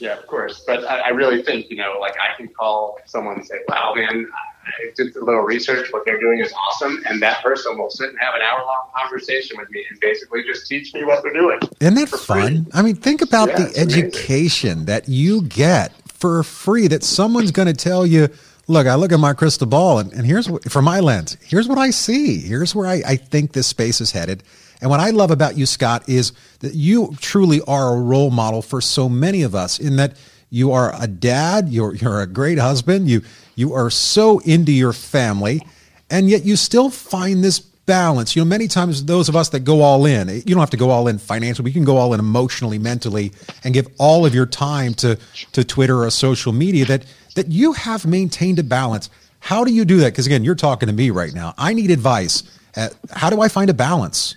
yeah, 0.00 0.16
of 0.16 0.26
course. 0.26 0.64
But 0.66 0.84
I, 0.84 1.00
I, 1.00 1.08
really 1.08 1.42
think, 1.42 1.70
you 1.70 1.76
know, 1.76 1.98
like 2.00 2.14
I 2.18 2.36
can 2.36 2.48
call 2.48 2.98
someone 3.04 3.36
and 3.36 3.46
say, 3.46 3.56
wow, 3.68 3.92
man, 3.94 4.26
I 4.64 4.90
did 4.96 5.14
a 5.16 5.24
little 5.24 5.42
research. 5.42 5.92
What 5.92 6.04
they're 6.04 6.18
doing 6.18 6.40
is 6.40 6.52
awesome. 6.52 7.02
And 7.06 7.20
that 7.22 7.42
person 7.42 7.76
will 7.76 7.90
sit 7.90 8.08
and 8.10 8.18
have 8.18 8.34
an 8.34 8.42
hour 8.42 8.64
long 8.64 8.88
conversation 8.96 9.56
with 9.58 9.70
me 9.70 9.84
and 9.90 10.00
basically 10.00 10.42
just 10.44 10.66
teach 10.66 10.94
me 10.94 11.04
what 11.04 11.22
they're 11.22 11.32
doing. 11.32 11.58
Isn't 11.80 11.94
that 11.94 12.08
fun? 12.08 12.64
Free. 12.64 12.72
I 12.72 12.82
mean, 12.82 12.96
think 12.96 13.22
about 13.22 13.48
yeah, 13.50 13.66
the 13.66 13.78
education 13.78 14.70
amazing. 14.70 14.84
that 14.86 15.08
you 15.08 15.42
get 15.42 15.92
for 16.06 16.42
free 16.42 16.88
that 16.88 17.02
someone's 17.02 17.50
going 17.50 17.68
to 17.68 17.74
tell 17.74 18.06
you, 18.06 18.28
look, 18.68 18.86
I 18.86 18.94
look 18.94 19.12
at 19.12 19.20
my 19.20 19.32
crystal 19.34 19.66
ball 19.66 19.98
and, 19.98 20.12
and 20.12 20.24
here's 20.24 20.48
what, 20.48 20.70
from 20.70 20.84
my 20.84 21.00
lens, 21.00 21.36
here's 21.42 21.68
what 21.68 21.78
I 21.78 21.90
see. 21.90 22.40
Here's 22.40 22.74
where 22.74 22.86
I, 22.86 23.02
I 23.06 23.16
think 23.16 23.52
this 23.52 23.66
space 23.66 24.00
is 24.00 24.12
headed. 24.12 24.42
And 24.80 24.90
what 24.90 25.00
I 25.00 25.10
love 25.10 25.30
about 25.30 25.56
you, 25.56 25.66
Scott, 25.66 26.08
is 26.08 26.32
that 26.60 26.74
you 26.74 27.14
truly 27.20 27.60
are 27.62 27.94
a 27.94 28.00
role 28.00 28.30
model 28.30 28.62
for 28.62 28.80
so 28.80 29.08
many 29.08 29.42
of 29.42 29.54
us 29.54 29.78
in 29.78 29.96
that 29.96 30.16
you 30.50 30.72
are 30.72 30.92
a 31.00 31.06
dad, 31.06 31.68
you're, 31.68 31.94
you're 31.94 32.20
a 32.20 32.26
great 32.26 32.58
husband, 32.58 33.08
you, 33.08 33.22
you 33.54 33.72
are 33.74 33.90
so 33.90 34.40
into 34.40 34.72
your 34.72 34.92
family, 34.92 35.62
and 36.10 36.28
yet 36.28 36.44
you 36.44 36.56
still 36.56 36.90
find 36.90 37.44
this 37.44 37.60
balance. 37.60 38.34
You 38.34 38.42
know, 38.42 38.46
many 38.46 38.68
times 38.68 39.04
those 39.04 39.28
of 39.28 39.36
us 39.36 39.48
that 39.50 39.60
go 39.60 39.82
all 39.82 40.06
in, 40.06 40.28
you 40.28 40.42
don't 40.42 40.60
have 40.60 40.70
to 40.70 40.76
go 40.76 40.90
all 40.90 41.08
in 41.08 41.18
financially, 41.18 41.70
you 41.70 41.74
can 41.74 41.84
go 41.84 41.96
all 41.96 42.14
in 42.14 42.20
emotionally, 42.20 42.78
mentally, 42.78 43.32
and 43.64 43.74
give 43.74 43.88
all 43.98 44.26
of 44.26 44.34
your 44.34 44.46
time 44.46 44.94
to, 44.94 45.18
to 45.52 45.64
Twitter 45.64 46.04
or 46.04 46.10
social 46.10 46.52
media 46.52 46.84
that, 46.84 47.04
that 47.34 47.48
you 47.48 47.72
have 47.72 48.06
maintained 48.06 48.58
a 48.58 48.64
balance. 48.64 49.10
How 49.40 49.64
do 49.64 49.72
you 49.72 49.84
do 49.84 49.98
that? 49.98 50.12
Because 50.12 50.26
again, 50.26 50.44
you're 50.44 50.54
talking 50.54 50.86
to 50.86 50.92
me 50.92 51.10
right 51.10 51.32
now. 51.32 51.54
I 51.56 51.74
need 51.74 51.90
advice. 51.90 52.42
Uh, 52.76 52.90
how 53.10 53.30
do 53.30 53.40
I 53.40 53.48
find 53.48 53.70
a 53.70 53.74
balance? 53.74 54.36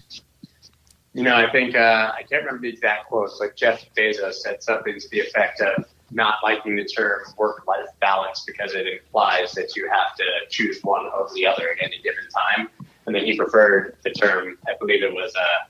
You 1.13 1.23
know, 1.23 1.35
I 1.35 1.51
think 1.51 1.75
uh, 1.75 2.11
I 2.15 2.23
can't 2.23 2.43
remember 2.43 2.61
the 2.61 2.69
exact 2.69 3.07
quote, 3.07 3.29
but 3.39 3.55
Jeff 3.55 3.85
Bezos 3.95 4.35
said 4.35 4.63
something 4.63 4.99
to 4.99 5.09
the 5.09 5.19
effect 5.19 5.61
of 5.61 5.85
not 6.09 6.39
liking 6.43 6.75
the 6.75 6.85
term 6.85 7.21
work-life 7.37 7.87
balance 7.99 8.43
because 8.45 8.73
it 8.73 8.87
implies 8.87 9.51
that 9.53 9.75
you 9.75 9.89
have 9.89 10.15
to 10.15 10.23
choose 10.49 10.79
one 10.83 11.05
over 11.13 11.31
the 11.33 11.45
other 11.45 11.69
at 11.69 11.77
any 11.83 11.99
given 12.01 12.23
time. 12.57 12.69
And 13.05 13.15
then 13.15 13.25
he 13.25 13.37
preferred 13.37 13.97
the 14.03 14.11
term, 14.11 14.57
I 14.67 14.73
believe 14.79 15.03
it 15.03 15.13
was 15.13 15.33
uh, 15.35 15.65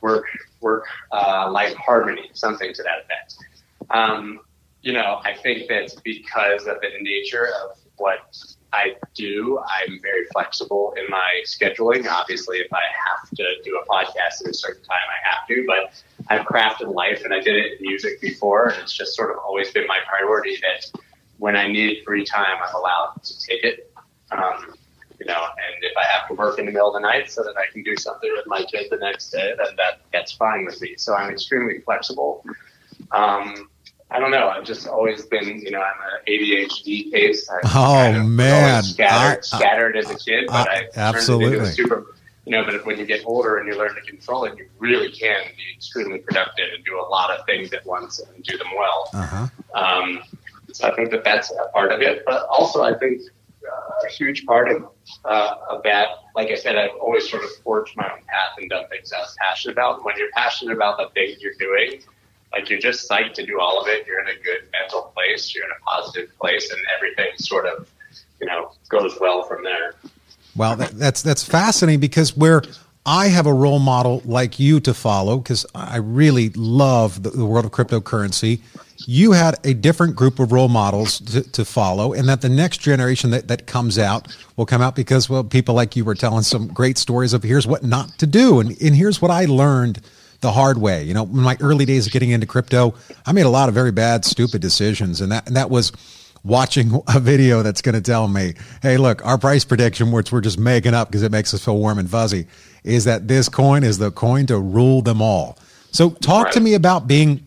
work 0.00 0.26
work 0.60 0.86
uh, 1.12 1.50
life 1.50 1.74
harmony, 1.74 2.30
something 2.32 2.72
to 2.72 2.82
that 2.82 3.00
effect. 3.04 3.36
Um, 3.90 4.40
you 4.82 4.92
know, 4.92 5.20
I 5.24 5.34
think 5.34 5.68
that's 5.68 5.94
because 5.96 6.66
of 6.66 6.80
the 6.80 6.88
nature 7.02 7.48
of 7.62 7.78
what 7.96 8.34
I 8.72 8.94
do. 9.14 9.58
I'm 9.58 10.00
very 10.00 10.26
flexible 10.32 10.94
in 10.96 11.04
my 11.10 11.42
scheduling. 11.44 12.08
Obviously, 12.08 12.58
if 12.58 12.72
I 12.72 12.82
have 13.06 13.28
to 13.30 13.44
do 13.64 13.80
a 13.82 13.86
podcast 13.86 14.42
at 14.44 14.50
a 14.50 14.54
certain 14.54 14.82
time, 14.84 14.98
I 15.08 15.28
have 15.28 15.46
to. 15.48 15.64
But 15.66 16.02
I've 16.28 16.46
crafted 16.46 16.94
life, 16.94 17.24
and 17.24 17.34
I 17.34 17.40
did 17.40 17.56
it 17.56 17.72
in 17.72 17.86
music 17.86 18.20
before, 18.20 18.68
and 18.68 18.82
it's 18.82 18.92
just 18.92 19.16
sort 19.16 19.30
of 19.30 19.38
always 19.38 19.70
been 19.72 19.86
my 19.86 19.98
priority 20.06 20.56
that 20.62 21.00
when 21.38 21.56
I 21.56 21.66
need 21.66 22.04
free 22.04 22.24
time, 22.24 22.58
I'm 22.62 22.74
allowed 22.74 23.14
to 23.24 23.40
take 23.40 23.64
it. 23.64 23.92
Um, 24.30 24.74
you 25.18 25.26
know, 25.26 25.42
and 25.42 25.84
if 25.84 25.92
I 25.96 26.04
have 26.16 26.28
to 26.28 26.34
work 26.34 26.58
in 26.58 26.66
the 26.66 26.72
middle 26.72 26.88
of 26.88 26.94
the 26.94 27.06
night 27.06 27.30
so 27.30 27.42
that 27.42 27.54
I 27.56 27.70
can 27.72 27.82
do 27.82 27.96
something 27.96 28.30
with 28.34 28.46
my 28.46 28.62
kid 28.64 28.86
the 28.90 28.96
next 28.96 29.30
day, 29.30 29.52
then 29.56 29.76
that 29.76 30.00
that's 30.12 30.32
fine 30.32 30.64
with 30.64 30.80
me. 30.80 30.94
So 30.96 31.14
I'm 31.14 31.30
extremely 31.30 31.80
flexible. 31.80 32.44
Um, 33.10 33.68
I 34.10 34.18
don't 34.18 34.30
know. 34.30 34.48
I've 34.48 34.64
just 34.64 34.88
always 34.88 35.24
been, 35.26 35.60
you 35.60 35.70
know, 35.70 35.80
I'm 35.80 35.94
an 36.00 36.24
ADHD 36.26 37.12
case. 37.12 37.48
I 37.48 37.60
oh 37.64 37.68
kind 37.68 38.16
of 38.16 38.26
man, 38.26 38.82
scattered, 38.82 39.38
I, 39.38 39.40
scattered 39.40 39.96
as 39.96 40.10
a 40.10 40.16
kid, 40.16 40.46
but 40.48 40.68
I, 40.68 40.78
I 40.78 40.88
absolutely 40.96 41.64
super. 41.66 42.14
You 42.46 42.52
know, 42.52 42.64
but 42.64 42.84
when 42.84 42.98
you 42.98 43.06
get 43.06 43.24
older 43.26 43.58
and 43.58 43.68
you 43.68 43.78
learn 43.78 43.94
to 43.94 44.00
control 44.00 44.44
it, 44.44 44.58
you 44.58 44.66
really 44.78 45.10
can 45.12 45.42
be 45.56 45.74
extremely 45.76 46.18
productive 46.18 46.66
and 46.74 46.84
do 46.84 46.98
a 46.98 47.06
lot 47.06 47.30
of 47.30 47.46
things 47.46 47.72
at 47.72 47.86
once 47.86 48.18
and 48.18 48.42
do 48.42 48.56
them 48.58 48.66
well. 48.76 49.10
Uh-huh. 49.12 49.46
Um, 49.74 50.22
so 50.72 50.88
I 50.88 50.94
think 50.96 51.10
that 51.10 51.22
that's 51.22 51.52
a 51.52 51.70
part 51.72 51.92
of 51.92 52.00
it, 52.00 52.24
but 52.26 52.46
also 52.46 52.82
I 52.82 52.94
think 52.94 53.20
uh, 53.64 54.06
a 54.06 54.10
huge 54.10 54.46
part 54.46 54.68
of 54.70 54.88
uh, 55.24 55.54
of 55.68 55.82
that, 55.84 56.08
like 56.34 56.48
I 56.50 56.54
said, 56.54 56.76
I've 56.76 56.96
always 57.00 57.30
sort 57.30 57.44
of 57.44 57.50
forged 57.62 57.96
my 57.96 58.10
own 58.10 58.20
path 58.26 58.56
and 58.58 58.68
done 58.70 58.88
things 58.88 59.12
I 59.12 59.20
was 59.20 59.36
passionate 59.38 59.74
about. 59.74 60.04
When 60.04 60.16
you're 60.16 60.30
passionate 60.32 60.74
about 60.74 60.96
the 60.96 61.08
things 61.14 61.40
you're 61.40 61.54
doing, 61.54 62.02
like 62.52 62.68
you're 62.68 62.80
just 62.80 63.08
psyched 63.08 63.34
to 63.34 63.46
do 63.46 63.60
all 63.60 63.80
of 63.80 63.88
it. 63.88 64.06
You're 64.06 64.20
in 64.20 64.28
a 64.28 64.42
good 64.42 64.62
mental 64.72 65.12
place. 65.14 65.54
You're 65.54 65.64
in 65.64 65.70
a 65.70 65.84
positive 65.84 66.36
place, 66.38 66.70
and 66.70 66.80
everything 66.96 67.36
sort 67.38 67.66
of, 67.66 67.88
you 68.40 68.46
know, 68.46 68.72
goes 68.88 69.18
well 69.20 69.42
from 69.44 69.64
there. 69.64 69.94
Well, 70.56 70.76
that, 70.76 70.90
that's 70.92 71.22
that's 71.22 71.44
fascinating 71.44 72.00
because 72.00 72.36
where 72.36 72.62
I 73.06 73.28
have 73.28 73.46
a 73.46 73.52
role 73.52 73.78
model 73.78 74.20
like 74.24 74.58
you 74.60 74.78
to 74.80 74.92
follow 74.92 75.38
because 75.38 75.64
I 75.74 75.96
really 75.96 76.50
love 76.50 77.22
the, 77.22 77.30
the, 77.30 77.46
world 77.46 77.64
of 77.64 77.70
cryptocurrency. 77.70 78.60
You 79.06 79.32
had 79.32 79.54
a 79.64 79.72
different 79.72 80.16
group 80.16 80.38
of 80.38 80.52
role 80.52 80.68
models 80.68 81.20
to, 81.20 81.42
to, 81.52 81.64
follow, 81.64 82.12
and 82.12 82.28
that 82.28 82.42
the 82.42 82.50
next 82.50 82.78
generation 82.78 83.30
that, 83.30 83.48
that 83.48 83.66
comes 83.66 83.98
out 83.98 84.36
will 84.56 84.66
come 84.66 84.82
out 84.82 84.94
because, 84.94 85.30
well, 85.30 85.42
people 85.42 85.74
like 85.74 85.96
you 85.96 86.04
were 86.04 86.14
telling 86.14 86.42
some 86.42 86.68
great 86.68 86.98
stories 86.98 87.32
of 87.32 87.42
here's 87.42 87.66
what 87.66 87.82
not 87.82 88.18
to 88.18 88.26
do. 88.26 88.60
And, 88.60 88.76
and 88.82 88.94
here's 88.94 89.22
what 89.22 89.30
I 89.30 89.46
learned 89.46 90.02
the 90.40 90.52
hard 90.52 90.78
way. 90.78 91.04
You 91.04 91.14
know, 91.14 91.24
in 91.24 91.36
my 91.36 91.56
early 91.60 91.84
days 91.84 92.06
of 92.06 92.12
getting 92.12 92.30
into 92.30 92.46
crypto, 92.46 92.94
I 93.26 93.32
made 93.32 93.46
a 93.46 93.50
lot 93.50 93.68
of 93.68 93.74
very 93.74 93.92
bad, 93.92 94.24
stupid 94.24 94.60
decisions, 94.60 95.20
and 95.20 95.32
that 95.32 95.46
and 95.46 95.56
that 95.56 95.70
was 95.70 95.92
watching 96.42 97.02
a 97.14 97.20
video 97.20 97.62
that's 97.62 97.82
going 97.82 97.94
to 97.94 98.00
tell 98.00 98.28
me, 98.28 98.54
"Hey, 98.82 98.96
look, 98.96 99.24
our 99.24 99.38
price 99.38 99.64
prediction, 99.64 100.12
which 100.12 100.32
we're 100.32 100.40
just 100.40 100.58
making 100.58 100.94
up 100.94 101.08
because 101.08 101.22
it 101.22 101.32
makes 101.32 101.52
us 101.54 101.64
feel 101.64 101.76
warm 101.76 101.98
and 101.98 102.10
fuzzy, 102.10 102.46
is 102.84 103.04
that 103.04 103.28
this 103.28 103.48
coin 103.48 103.84
is 103.84 103.98
the 103.98 104.10
coin 104.10 104.46
to 104.46 104.58
rule 104.58 105.02
them 105.02 105.20
all." 105.20 105.58
So, 105.92 106.10
talk 106.10 106.46
right. 106.46 106.54
to 106.54 106.60
me 106.60 106.74
about 106.74 107.06
being. 107.06 107.46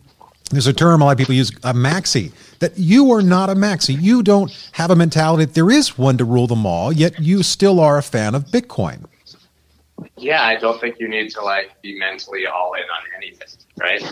There's 0.50 0.66
a 0.66 0.74
term 0.74 1.00
a 1.00 1.06
lot 1.06 1.12
of 1.12 1.18
people 1.18 1.34
use, 1.34 1.50
a 1.64 1.72
maxi. 1.72 2.30
That 2.60 2.78
you 2.78 3.10
are 3.12 3.22
not 3.22 3.50
a 3.50 3.54
maxi. 3.54 4.00
You 4.00 4.22
don't 4.22 4.52
have 4.72 4.90
a 4.90 4.94
mentality 4.94 5.46
that 5.46 5.54
there 5.54 5.70
is 5.70 5.98
one 5.98 6.18
to 6.18 6.24
rule 6.24 6.46
them 6.46 6.64
all. 6.64 6.92
Yet 6.92 7.18
you 7.18 7.42
still 7.42 7.80
are 7.80 7.98
a 7.98 8.02
fan 8.02 8.34
of 8.34 8.44
Bitcoin 8.46 9.06
yeah, 10.16 10.42
I 10.42 10.56
don't 10.56 10.80
think 10.80 10.96
you 10.98 11.08
need 11.08 11.30
to 11.30 11.42
like 11.42 11.80
be 11.82 11.98
mentally 11.98 12.46
all 12.46 12.74
in 12.74 12.82
on 12.82 13.02
anything, 13.16 13.48
right? 13.78 14.02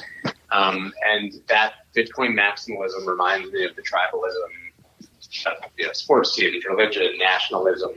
Um, 0.51 0.93
and 1.07 1.33
that 1.49 1.75
Bitcoin 1.97 2.35
maximalism 2.39 3.07
reminds 3.07 3.51
me 3.53 3.65
of 3.65 3.75
the 3.75 3.83
tribalism, 3.83 5.47
of, 5.47 5.71
you 5.79 5.87
know, 5.87 5.93
sports 5.93 6.35
teams, 6.35 6.65
religion, 6.65 7.17
nationalism, 7.19 7.93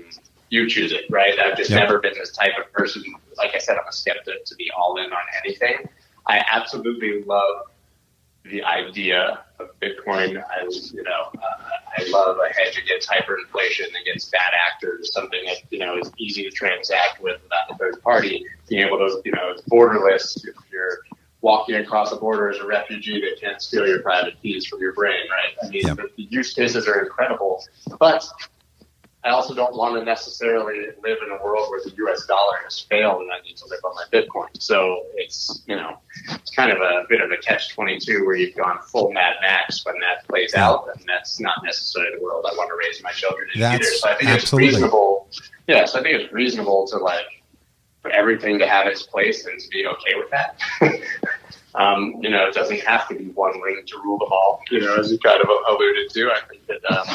you 0.49 0.69
choose 0.69 0.91
it, 0.91 1.05
right? 1.09 1.37
I've 1.39 1.57
just 1.57 1.69
yep. 1.69 1.81
never 1.81 1.99
been 1.99 2.13
this 2.13 2.31
type 2.31 2.53
of 2.59 2.71
person. 2.71 3.03
Like 3.37 3.55
I 3.55 3.57
said, 3.57 3.77
I'm 3.77 3.87
a 3.87 3.91
skeptic 3.91 4.45
to 4.45 4.55
be 4.55 4.71
all 4.77 4.97
in 4.97 5.11
on 5.11 5.23
anything. 5.43 5.89
I 6.27 6.43
absolutely 6.51 7.23
love 7.23 7.67
the 8.49 8.63
idea 8.63 9.43
of 9.59 9.69
Bitcoin. 9.79 10.43
I, 10.43 10.63
you 10.93 11.03
know, 11.03 11.29
uh, 11.33 11.97
I 11.97 12.05
love 12.09 12.37
a 12.37 12.53
hedge 12.53 12.77
against 12.77 13.09
hyperinflation, 13.09 13.87
against 14.01 14.31
bad 14.31 14.51
actors, 14.67 15.11
something 15.13 15.39
that 15.45 15.57
you 15.71 15.79
know 15.79 15.97
is 15.97 16.11
easy 16.17 16.43
to 16.43 16.51
transact 16.51 17.21
with 17.21 17.41
without 17.43 17.71
a 17.71 17.77
third 17.77 18.01
party. 18.03 18.45
Being 18.69 18.87
able 18.87 18.97
to, 18.97 19.21
you 19.25 19.31
know, 19.31 19.51
it's 19.51 19.61
borderless. 19.63 20.37
If 20.37 20.55
you're 20.71 20.99
walking 21.41 21.75
across 21.75 22.09
the 22.09 22.17
border 22.17 22.49
as 22.49 22.57
a 22.57 22.65
refugee, 22.65 23.21
they 23.21 23.39
can't 23.39 23.61
steal 23.61 23.87
your 23.87 24.01
private 24.01 24.41
keys 24.41 24.65
from 24.65 24.79
your 24.79 24.93
brain, 24.93 25.27
right? 25.29 25.55
I 25.63 25.69
mean, 25.69 25.87
yep. 25.87 25.97
the, 25.97 26.09
the 26.17 26.23
use 26.23 26.53
cases 26.53 26.87
are 26.87 27.03
incredible, 27.03 27.63
but 27.99 28.27
I 29.23 29.29
also 29.29 29.55
don't 29.55 29.75
want 29.75 29.95
to 29.95 30.03
necessarily 30.03 30.87
live 31.03 31.17
in 31.25 31.31
a 31.31 31.43
world 31.43 31.69
where 31.69 31.81
the 31.83 31.91
U.S. 31.97 32.25
dollar 32.27 32.57
has 32.63 32.79
failed 32.79 33.21
and 33.21 33.31
I 33.31 33.41
need 33.41 33.57
to 33.57 33.65
live 33.67 33.79
on 33.83 33.95
my 33.95 34.05
Bitcoin. 34.11 34.49
So 34.59 35.03
it's 35.15 35.63
you 35.67 35.75
know 35.75 35.97
it's 36.29 36.51
kind 36.51 36.71
of 36.71 36.79
a 36.79 37.05
bit 37.09 37.21
of 37.21 37.31
a 37.31 37.37
catch 37.37 37.73
twenty 37.73 37.99
two 37.99 38.25
where 38.25 38.35
you've 38.35 38.55
gone 38.55 38.79
full 38.83 39.11
Mad 39.11 39.35
Max 39.41 39.85
when 39.85 39.99
that 39.99 40.27
plays 40.27 40.55
out, 40.55 40.87
and 40.93 41.03
that's 41.07 41.39
not 41.39 41.63
necessarily 41.63 42.15
the 42.17 42.23
world 42.23 42.45
I 42.49 42.53
want 42.55 42.69
to 42.69 42.75
raise 42.75 43.01
my 43.03 43.11
children 43.11 43.47
in 43.53 43.61
that's 43.61 43.75
either. 43.75 43.95
So 43.97 44.09
I 44.09 44.15
think 44.15 44.29
absolutely. 44.29 44.67
it's 44.67 44.75
reasonable. 44.75 45.29
Yeah, 45.67 45.85
so 45.85 45.99
I 45.99 46.03
think 46.03 46.21
it's 46.21 46.33
reasonable 46.33 46.87
to 46.87 46.97
like 46.97 47.25
for 48.01 48.11
everything 48.11 48.59
to 48.59 48.67
have 48.67 48.87
its 48.87 49.03
place 49.03 49.45
and 49.45 49.59
to 49.59 49.67
be 49.69 49.87
okay 49.87 50.15
with 50.15 50.29
that. 50.29 50.59
um, 51.75 52.15
you 52.21 52.29
know, 52.29 52.47
it 52.47 52.53
doesn't 52.53 52.81
have 52.81 53.07
to 53.07 53.15
be 53.15 53.25
one 53.29 53.59
ring 53.61 53.81
to 53.85 53.97
rule 54.03 54.19
them 54.19 54.31
all. 54.31 54.61
You 54.69 54.81
know, 54.81 54.95
as 54.95 55.11
you 55.11 55.19
kind 55.19 55.41
of 55.41 55.49
alluded 55.69 56.09
to, 56.11 56.31
I 56.31 56.39
think 56.49 56.67
that. 56.67 56.91
Um, 56.91 57.07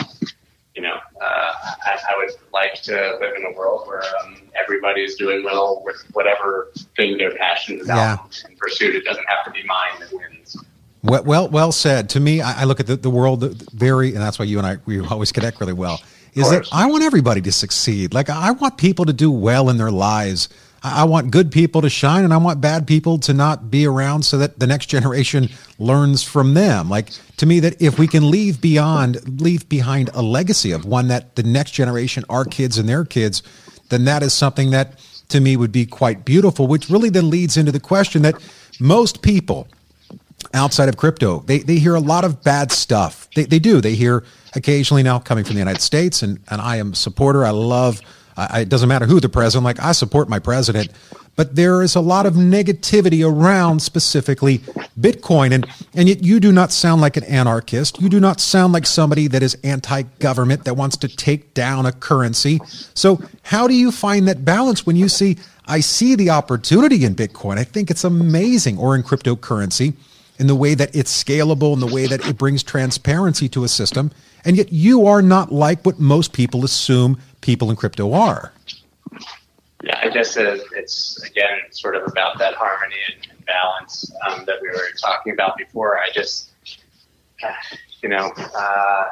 you 0.75 0.83
know, 0.83 0.95
uh, 1.21 1.53
I, 1.85 1.99
I, 2.11 2.17
would 2.19 2.31
like 2.53 2.81
to 2.83 2.93
live 3.21 3.35
in 3.37 3.45
a 3.45 3.57
world 3.57 3.89
where 3.89 4.03
um, 4.23 4.37
everybody's 4.61 5.17
doing 5.17 5.45
well 5.45 5.83
with 5.85 5.97
whatever 6.13 6.71
thing 6.97 7.19
they're 7.19 7.37
passionate 7.37 7.83
about 7.83 7.97
yeah. 7.97 8.49
and 8.49 8.57
pursuit. 8.57 8.95
It 8.95 9.05
doesn't 9.05 9.27
have 9.29 9.45
to 9.47 9.51
be 9.51 9.65
mine 9.65 10.01
that 10.01 10.13
wins. 10.13 10.57
Well, 11.03 11.25
well, 11.25 11.49
well 11.49 11.73
said. 11.73 12.11
To 12.11 12.21
me, 12.21 12.41
I, 12.41 12.63
I 12.63 12.65
look 12.65 12.79
at 12.79 12.87
the, 12.87 12.97
the 12.97 13.11
world 13.11 13.43
very, 13.73 14.11
and 14.11 14.19
that's 14.19 14.39
why 14.39 14.45
you 14.45 14.59
and 14.59 14.67
I 14.67 14.79
we 14.87 15.01
always 15.01 15.33
connect 15.33 15.61
really 15.61 15.73
well. 15.73 16.01
Is 16.35 16.49
that 16.51 16.69
I 16.73 16.87
want 16.87 17.03
everybody 17.03 17.41
to 17.41 17.53
succeed. 17.53 18.15
Like 18.15 18.31
I 18.31 18.53
want 18.53 18.77
people 18.77 19.05
to 19.07 19.13
do 19.13 19.33
well 19.33 19.69
in 19.69 19.77
their 19.77 19.91
lives. 19.91 20.49
I 20.83 21.05
want 21.05 21.31
good 21.31 21.53
people 21.53 21.83
to 21.83 21.91
shine 21.91 22.25
and 22.25 22.33
I 22.33 22.39
want 22.39 22.61
bad 22.61 22.87
people 22.87 23.19
to 23.21 23.35
not 23.35 23.71
be 23.71 23.87
around 23.87 24.23
so 24.23 24.39
that 24.39 24.59
the 24.59 24.67
next 24.67 24.87
generation 24.87 25.51
learns 25.79 26.23
from 26.23 26.55
them. 26.55 26.89
Like 26.89 27.11
to 27.37 27.47
me 27.47 27.61
that 27.61 27.81
if 27.83 27.99
we 27.99 28.07
can 28.07 28.31
leave 28.31 28.61
beyond 28.61 29.41
leave 29.41 29.69
behind 29.69 30.09
a 30.15 30.23
legacy 30.23 30.73
of 30.73 30.85
one 30.87 31.09
that 31.09 31.37
the 31.37 31.43
next 31.43 31.73
generation, 31.73 32.25
our 32.31 32.45
kids 32.45 32.79
and 32.79 32.89
their 32.89 33.05
kids, 33.05 33.43
then 33.91 34.05
that 34.07 34.23
is 34.23 34.33
something 34.33 34.71
that 34.71 34.99
to 35.29 35.41
me 35.41 35.57
would 35.57 35.73
be 35.73 35.85
quite 35.85 36.25
beautiful, 36.25 36.67
which 36.67 36.89
really 36.89 37.11
then 37.11 37.29
leads 37.29 37.57
into 37.57 37.73
the 37.73 37.81
question 37.81 38.23
that 38.23 38.35
most 38.81 39.23
people 39.23 39.69
outside 40.55 40.89
of 40.89 40.97
crypto, 40.97 41.41
they, 41.41 41.59
they 41.59 41.77
hear 41.77 41.95
a 41.95 42.01
lot 42.01 42.25
of 42.25 42.43
bad 42.43 42.73
stuff. 42.73 43.29
They, 43.35 43.45
they 43.45 43.59
do. 43.59 43.81
They 43.81 43.95
hear 43.95 44.25
occasionally 44.55 45.03
now 45.03 45.19
coming 45.19 45.45
from 45.45 45.55
the 45.55 45.61
United 45.61 45.83
States 45.83 46.23
and, 46.23 46.41
and 46.49 46.61
I 46.61 46.77
am 46.77 46.93
a 46.93 46.97
supporter. 46.97 47.45
I 47.45 47.51
love 47.51 48.01
I, 48.51 48.61
it 48.61 48.69
doesn't 48.69 48.89
matter 48.89 49.07
who 49.07 49.21
the 49.21 49.29
president. 49.29 49.65
Like 49.65 49.81
I 49.81 49.93
support 49.93 50.29
my 50.29 50.39
president, 50.39 50.91
but 51.37 51.57
there 51.57 51.83
is 51.83 51.95
a 51.95 52.01
lot 52.01 52.27
of 52.27 52.35
negativity 52.35 53.27
around 53.29 53.81
specifically 53.81 54.59
Bitcoin, 54.99 55.53
and 55.53 55.67
and 55.95 56.09
yet 56.09 56.23
you 56.23 56.41
do 56.41 56.53
not 56.53 56.73
sound 56.73 57.01
like 57.01 57.17
an 57.17 57.25
anarchist. 57.25 58.01
You 58.01 58.09
do 58.09 58.21
not 58.21 58.41
sound 58.41 58.73
like 58.73 58.87
somebody 58.87 59.29
that 59.29 59.43
is 59.43 59.57
anti-government 59.65 60.65
that 60.65 60.75
wants 60.75 60.97
to 60.99 61.09
take 61.09 61.55
down 61.55 61.87
a 61.87 61.93
currency. 61.93 62.61
So 62.95 63.21
how 63.43 63.67
do 63.69 63.75
you 63.75 63.91
find 63.91 64.29
that 64.29 64.45
balance 64.45 64.87
when 64.87 64.97
you 64.97 65.09
see? 65.09 65.37
I 65.67 65.81
see 65.81 66.17
the 66.17 66.31
opportunity 66.31 67.05
in 67.05 67.15
Bitcoin. 67.15 67.59
I 67.59 67.65
think 67.65 67.91
it's 67.91 68.05
amazing, 68.05 68.79
or 68.79 68.97
in 68.97 69.03
cryptocurrency, 69.03 69.95
in 70.39 70.47
the 70.47 70.57
way 70.57 70.75
that 70.75 70.95
it's 70.97 71.13
scalable, 71.25 71.75
in 71.75 71.81
the 71.81 71.95
way 71.95 72.07
that 72.07 72.27
it 72.27 72.37
brings 72.37 72.63
transparency 72.63 73.49
to 73.51 73.63
a 73.63 73.69
system. 73.69 74.11
And 74.45 74.57
yet 74.57 74.73
you 74.73 75.07
are 75.07 75.23
not 75.23 75.53
like 75.53 75.85
what 75.85 76.01
most 76.01 76.33
people 76.33 76.65
assume 76.65 77.21
people 77.51 77.69
in 77.69 77.75
crypto 77.75 78.13
are. 78.13 78.53
Yeah, 79.83 79.99
I 80.01 80.09
guess 80.09 80.37
it's 80.37 81.21
again 81.25 81.59
sort 81.73 81.97
of 81.97 82.07
about 82.07 82.39
that 82.39 82.55
harmony 82.55 82.95
and 83.09 83.45
balance 83.45 84.09
um, 84.29 84.45
that 84.47 84.63
we 84.63 84.69
were 84.69 84.89
talking 85.03 85.33
about 85.33 85.57
before. 85.57 85.99
I 85.99 86.11
just, 86.15 86.53
you 88.03 88.09
know, 88.09 88.31
uh, 88.39 89.05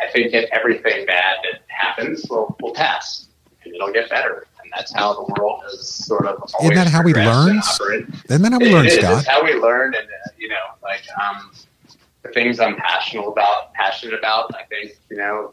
I 0.00 0.10
think 0.12 0.32
that 0.32 0.52
everything 0.52 1.06
bad 1.06 1.36
that 1.44 1.60
happens 1.68 2.26
will, 2.28 2.56
will 2.60 2.74
pass 2.74 3.28
and 3.64 3.72
it'll 3.72 3.92
get 3.92 4.10
better. 4.10 4.44
And 4.60 4.72
that's 4.74 4.92
how 4.92 5.14
the 5.14 5.34
world 5.34 5.62
is 5.72 5.88
sort 5.88 6.26
of 6.26 6.42
Isn't 6.62 6.74
that 6.74 6.88
how 6.88 7.04
we 7.04 7.14
learn? 7.14 7.58
Isn't 7.58 8.10
that 8.26 8.52
how 8.52 8.58
we 8.58 8.70
it 8.70 8.72
learn, 8.72 8.86
is. 8.86 8.94
Scott? 8.94 9.18
It's 9.18 9.28
how 9.28 9.44
we 9.44 9.54
learn, 9.54 9.94
and 9.94 10.04
uh, 10.04 10.30
you 10.36 10.48
know, 10.48 10.64
like 10.82 11.02
um, 11.22 11.52
the 12.22 12.30
things 12.30 12.58
I'm 12.58 12.74
passionate 12.74 13.28
about, 13.28 13.72
passionate 13.74 14.18
about. 14.18 14.52
I 14.56 14.64
think 14.64 14.98
you 15.10 15.18
know, 15.18 15.52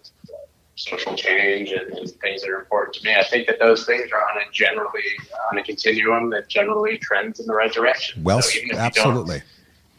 social 0.80 1.14
change 1.16 1.72
and, 1.72 1.92
and, 1.92 2.10
things 2.10 2.42
that 2.42 2.50
are 2.50 2.60
important 2.60 2.96
to 2.96 3.04
me. 3.04 3.14
I 3.14 3.24
think 3.24 3.48
that 3.48 3.60
those 3.60 3.86
things 3.86 4.12
are 4.12 4.22
on 4.22 4.38
a 4.38 4.52
generally 4.52 5.04
on 5.52 5.58
a 5.58 5.64
continuum 5.64 6.30
that 6.32 6.48
generally 6.48 6.98
trends 6.98 7.40
in 7.40 7.46
the 7.46 7.54
right 7.54 7.72
direction. 7.72 8.24
Well, 8.24 8.42
so 8.42 8.60
absolutely. 8.74 9.42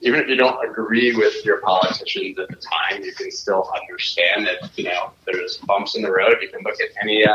Even 0.02 0.20
if 0.20 0.28
you 0.28 0.36
don't 0.36 0.66
agree 0.68 1.14
with 1.14 1.44
your 1.44 1.58
politicians 1.58 2.38
at 2.38 2.48
the 2.48 2.56
time, 2.56 3.02
you 3.02 3.12
can 3.12 3.30
still 3.30 3.70
understand 3.82 4.46
that 4.46 4.70
you 4.76 4.84
know 4.84 5.10
there's 5.26 5.58
bumps 5.58 5.94
in 5.94 6.02
the 6.02 6.10
road. 6.10 6.36
You 6.40 6.48
can 6.48 6.62
look 6.62 6.80
at 6.80 6.88
any 7.02 7.26
uh, 7.26 7.34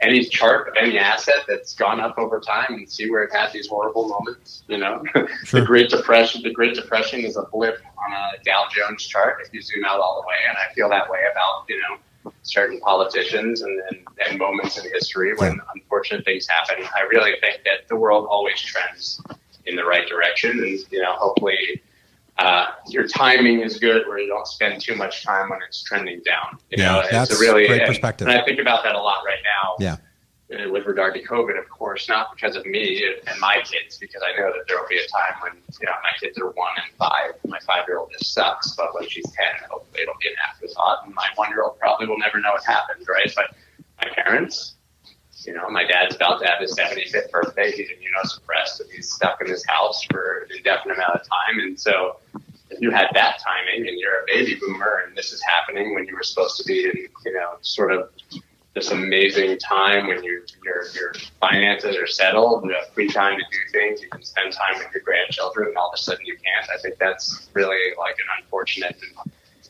any 0.00 0.24
chart 0.24 0.68
of 0.68 0.74
any 0.78 0.98
asset 0.98 1.44
that's 1.46 1.74
gone 1.74 2.00
up 2.00 2.16
over 2.16 2.40
time 2.40 2.74
and 2.74 2.90
see 2.90 3.10
where 3.10 3.22
it 3.24 3.34
had 3.34 3.52
these 3.52 3.68
horrible 3.68 4.08
moments. 4.08 4.62
You 4.68 4.78
know, 4.78 5.04
sure. 5.44 5.60
the 5.60 5.66
Great 5.66 5.90
Depression. 5.90 6.42
The 6.42 6.52
Great 6.52 6.74
Depression 6.74 7.20
is 7.20 7.36
a 7.36 7.42
blip 7.42 7.80
on 7.98 8.12
a 8.12 8.42
Dow 8.44 8.64
Jones 8.74 9.04
chart 9.04 9.42
if 9.44 9.52
you 9.52 9.60
zoom 9.60 9.84
out 9.84 10.00
all 10.00 10.22
the 10.22 10.26
way, 10.26 10.36
and 10.48 10.56
I 10.56 10.72
feel 10.72 10.88
that 10.88 11.10
way 11.10 11.20
about 11.30 11.68
you 11.68 11.78
know 11.82 11.98
certain 12.42 12.80
politicians 12.80 13.62
and, 13.62 13.80
and, 13.90 13.98
and 14.28 14.38
moments 14.38 14.78
in 14.78 14.90
history 14.90 15.34
when 15.36 15.54
yeah. 15.54 15.60
unfortunate 15.74 16.24
things 16.24 16.46
happen. 16.46 16.84
I 16.96 17.02
really 17.02 17.32
think 17.40 17.62
that 17.64 17.88
the 17.88 17.96
world 17.96 18.26
always 18.28 18.60
trends 18.60 19.20
in 19.66 19.76
the 19.76 19.84
right 19.84 20.08
direction, 20.08 20.50
and 20.50 20.78
you 20.90 21.02
know, 21.02 21.12
hopefully, 21.14 21.82
uh, 22.38 22.66
your 22.88 23.06
timing 23.08 23.60
is 23.60 23.78
good 23.78 24.06
where 24.06 24.18
you 24.18 24.28
don't 24.28 24.46
spend 24.46 24.80
too 24.80 24.94
much 24.94 25.24
time 25.24 25.50
when 25.50 25.58
it's 25.66 25.82
trending 25.82 26.20
down. 26.20 26.58
You 26.70 26.82
yeah, 26.82 26.92
know, 26.92 27.02
that's 27.10 27.30
it's 27.30 27.40
a 27.40 27.44
really 27.44 27.66
great 27.66 27.86
perspective. 27.86 28.28
And 28.28 28.38
I 28.38 28.44
think 28.44 28.60
about 28.60 28.84
that 28.84 28.94
a 28.94 29.00
lot 29.00 29.24
right 29.24 29.42
now. 29.42 29.74
Yeah. 29.78 29.96
Uh, 30.48 30.70
with 30.70 30.86
regard 30.86 31.12
to 31.12 31.20
COVID, 31.24 31.58
of 31.58 31.68
course, 31.68 32.08
not 32.08 32.32
because 32.32 32.54
of 32.54 32.64
me 32.66 33.04
and 33.26 33.40
my 33.40 33.60
kids, 33.64 33.98
because 33.98 34.22
I 34.22 34.30
know 34.40 34.52
that 34.52 34.68
there 34.68 34.78
will 34.78 34.86
be 34.88 34.96
a 34.96 35.08
time 35.08 35.42
when 35.42 35.52
you 35.56 35.86
know 35.86 35.92
my 36.04 36.10
kids 36.20 36.38
are 36.38 36.50
one 36.50 36.70
and 36.76 36.94
five. 36.96 37.32
My 37.44 37.58
five-year-old 37.66 38.12
just 38.12 38.32
sucks, 38.32 38.76
but 38.76 38.94
when 38.94 39.08
she's 39.08 39.28
ten, 39.32 39.68
hopefully 39.68 40.02
it'll 40.02 40.14
be 40.22 40.28
an 40.28 40.34
afterthought. 40.48 41.04
And 41.04 41.12
my 41.16 41.26
one-year-old 41.34 41.80
probably 41.80 42.06
will 42.06 42.18
never 42.18 42.38
know 42.38 42.52
what 42.52 42.64
happened, 42.64 43.04
right? 43.08 43.32
But 43.34 43.56
my 44.00 44.08
parents, 44.22 44.76
you 45.44 45.52
know, 45.52 45.68
my 45.68 45.84
dad's 45.84 46.14
about 46.14 46.40
to 46.42 46.46
have 46.46 46.60
his 46.60 46.76
75th 46.76 47.30
birthday. 47.32 47.72
He's 47.72 47.88
immunosuppressed 47.88 48.80
and 48.80 48.90
he's 48.92 49.10
stuck 49.10 49.40
in 49.40 49.48
his 49.48 49.66
house 49.66 50.04
for 50.10 50.46
an 50.48 50.56
indefinite 50.56 50.94
amount 50.94 51.16
of 51.16 51.22
time. 51.22 51.58
And 51.58 51.78
so, 51.78 52.18
if 52.70 52.80
you 52.80 52.92
had 52.92 53.08
that 53.14 53.40
timing 53.40 53.88
and 53.88 53.98
you're 53.98 54.22
a 54.22 54.26
baby 54.28 54.56
boomer 54.60 55.02
and 55.06 55.16
this 55.16 55.32
is 55.32 55.42
happening 55.42 55.92
when 55.92 56.06
you 56.06 56.14
were 56.14 56.22
supposed 56.22 56.56
to 56.58 56.64
be 56.64 56.84
in, 56.84 57.08
you 57.24 57.32
know, 57.32 57.56
sort 57.62 57.90
of 57.90 58.10
this 58.76 58.90
amazing 58.90 59.56
time 59.58 60.06
when 60.06 60.22
you, 60.22 60.42
your 60.62 60.82
your 60.94 61.14
finances 61.40 61.96
are 61.96 62.06
settled, 62.06 62.62
you 62.66 62.74
have 62.74 62.86
free 62.92 63.08
time 63.08 63.38
to 63.38 63.44
do 63.50 63.58
things, 63.72 64.02
you 64.02 64.08
can 64.10 64.22
spend 64.22 64.52
time 64.52 64.74
with 64.76 64.88
your 64.92 65.02
grandchildren, 65.02 65.68
and 65.68 65.76
all 65.78 65.88
of 65.88 65.94
a 65.94 65.96
sudden 65.96 66.24
you 66.26 66.34
can't. 66.34 66.70
I 66.70 66.76
think 66.82 66.98
that's 66.98 67.48
really 67.54 67.94
like 67.98 68.16
an 68.18 68.26
unfortunate 68.38 68.94